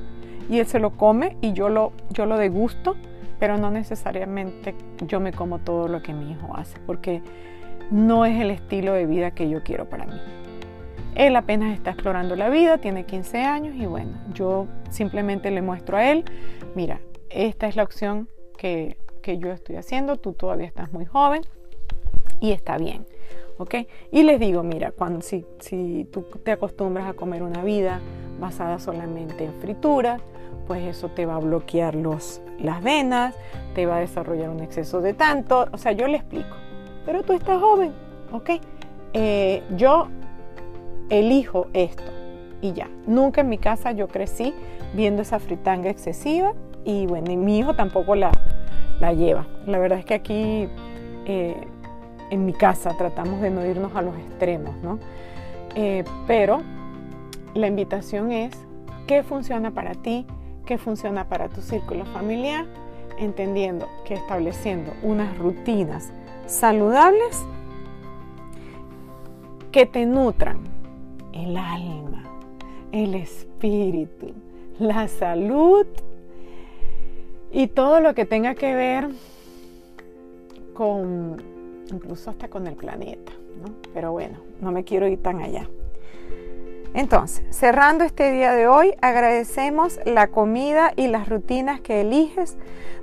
y 0.49 0.59
él 0.59 0.67
se 0.67 0.79
lo 0.79 0.97
come 0.97 1.37
y 1.41 1.53
yo 1.53 1.69
lo, 1.69 1.93
yo 2.11 2.27
lo 2.27 2.38
degusto 2.38 2.97
pero 3.43 3.59
no 3.59 3.73
necesariamente 3.73 4.73
yo 5.05 5.19
me 5.19 5.33
como 5.33 5.59
todo 5.59 5.88
lo 5.88 6.01
que 6.01 6.15
mi 6.15 6.31
hijo 6.31 6.55
hace, 6.55 6.79
porque 6.87 7.23
no 7.91 8.25
es 8.25 8.41
el 8.41 8.53
estilo 8.53 8.93
de 8.93 9.05
vida 9.05 9.33
que 9.33 9.49
yo 9.49 9.65
quiero 9.65 9.88
para 9.88 10.07
mí. 10.07 10.15
Él 11.17 11.35
apenas 11.35 11.75
está 11.75 11.91
explorando 11.91 12.37
la 12.37 12.51
vida, 12.51 12.79
tiene 12.79 13.05
15 13.05 13.43
años 13.43 13.75
y 13.75 13.85
bueno, 13.87 14.12
yo 14.33 14.69
simplemente 14.91 15.51
le 15.51 15.61
muestro 15.61 15.97
a 15.97 16.09
él, 16.12 16.25
mira, 16.77 17.01
esta 17.31 17.67
es 17.67 17.75
la 17.75 17.83
opción 17.83 18.29
que, 18.57 18.97
yo 19.27 19.51
estoy 19.51 19.75
haciendo, 19.75 20.19
tú 20.19 20.35
todavía 20.35 20.69
estás 20.69 20.93
muy 20.93 21.05
joven 21.05 21.43
y 22.38 22.53
está 22.53 22.79
bien. 22.79 23.05
Y 24.11 24.22
les 24.22 24.40
digo, 24.40 24.62
mira, 24.62 24.92
cuando, 24.92 25.22
si, 25.22 25.44
si 25.59 26.07
tú 26.11 26.22
te 26.42 26.53
acostumbras 26.53 27.09
a 27.09 27.14
comer 27.14 27.42
una 27.42 27.62
vida 27.62 28.01
basada 28.40 28.79
solamente 28.79 29.44
en 29.44 29.55
fritura, 29.61 30.18
pues 30.66 30.83
eso 30.85 31.09
te 31.09 31.27
va 31.27 31.37
a 31.37 31.38
bloquear 31.38 31.94
los, 31.94 32.40
las 32.59 32.83
venas, 32.83 33.35
te 33.75 33.87
va 33.87 33.96
a 33.96 34.01
desarrollar 34.01 34.51
un 34.51 34.61
exceso 34.61 35.01
de 35.01 35.14
tanto, 35.14 35.66
o 35.72 35.79
sea, 35.79 35.92
yo 35.92 36.07
le 36.07 36.18
explico, 36.18 36.57
pero 37.05 37.22
tú 37.22 37.33
estás 37.33 37.61
joven, 37.61 37.92
¿ok? 38.33 38.51
Eh, 39.12 39.62
yo 39.77 40.09
elijo 41.11 41.66
esto 41.72 42.05
y 42.61 42.72
ya. 42.72 42.88
Nunca 43.07 43.42
en 43.42 43.48
mi 43.48 43.59
casa 43.59 43.92
yo 43.92 44.09
crecí 44.09 44.55
viendo 44.94 45.22
esa 45.22 45.38
fritanga 45.38 45.90
excesiva 45.90 46.55
y 46.85 47.07
bueno, 47.07 47.31
y 47.31 47.37
mi 47.37 47.59
hijo 47.59 47.75
tampoco 47.75 48.14
la, 48.14 48.33
la 49.01 49.12
lleva. 49.12 49.46
La 49.66 49.79
verdad 49.79 49.98
es 49.98 50.05
que 50.05 50.14
aquí 50.14 50.68
eh, 51.27 51.57
en 52.33 52.47
mi 52.47 52.55
casa 52.55 52.97
tratamos 52.97 53.42
de 53.42 53.51
no 53.51 53.64
irnos 53.64 53.95
a 53.95 54.01
los 54.01 54.16
extremos, 54.16 54.75
¿no? 54.83 54.99
Eh, 55.75 56.03
pero 56.27 56.62
la 57.53 57.66
invitación 57.66 58.33
es, 58.33 58.53
¿qué 59.07 59.23
funciona 59.23 59.71
para 59.73 59.95
ti? 59.95 60.27
¿Qué 60.64 60.79
funciona 60.79 61.29
para 61.29 61.51
tu 61.51 61.61
círculo 61.61 62.07
familiar? 62.07 62.64
Entendiendo 63.18 63.87
que 64.07 64.14
estableciendo 64.14 64.92
unas 65.03 65.37
rutinas 65.37 66.11
saludables 66.47 67.45
que 69.71 69.85
te 69.85 70.07
nutran 70.07 70.61
el 71.35 71.55
alma, 71.55 72.25
el 72.92 73.14
espíritu, 73.14 74.33
la 74.79 75.07
salud 75.07 75.87
y 77.53 77.66
todo 77.66 78.01
lo 78.01 78.14
que 78.14 78.25
tenga 78.25 78.55
que 78.55 78.75
ver 78.75 79.09
con, 80.73 81.52
incluso 81.92 82.31
hasta 82.31 82.48
con 82.48 82.66
el 82.66 82.74
planeta, 82.74 83.33
¿no? 83.61 83.74
Pero 83.94 84.12
bueno, 84.12 84.38
no 84.61 84.72
me 84.72 84.85
quiero 84.85 85.07
ir 85.07 85.22
tan 85.22 85.40
allá. 85.40 85.68
Entonces, 86.94 87.44
cerrando 87.50 88.05
este 88.05 88.33
día 88.33 88.52
de 88.52 88.66
hoy, 88.66 88.94
agradecemos 89.00 89.98
la 90.05 90.26
comida 90.26 90.92
y 90.94 91.07
las 91.07 91.28
rutinas 91.28 91.81
que 91.81 92.02
eliges, 92.02 92.59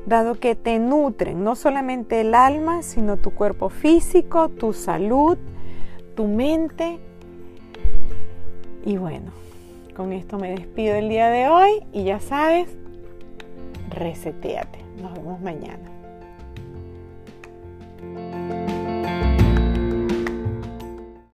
dado 0.06 0.36
que 0.36 0.56
te 0.56 0.78
nutren 0.78 1.44
no 1.44 1.56
solamente 1.56 2.22
el 2.22 2.36
alma, 2.36 2.84
sino 2.84 3.18
tu 3.18 3.32
cuerpo 3.32 3.70
físico, 3.70 4.50
tu 4.50 4.74
salud, 4.74 5.38
tu 6.16 6.28
mente. 6.28 7.00
Y 8.86 8.98
bueno, 8.98 9.32
con 9.96 10.14
esto 10.14 10.38
me 10.38 10.52
despido 10.52 10.96
el 10.96 11.10
día 11.10 11.30
de 11.30 11.48
hoy 11.48 11.84
y 11.92 12.04
ya 12.04 12.20
sabes, 12.20 12.70
reseteate. 13.90 14.80
Nos 15.02 15.14
vemos 15.14 15.42
mañana. 15.42 15.99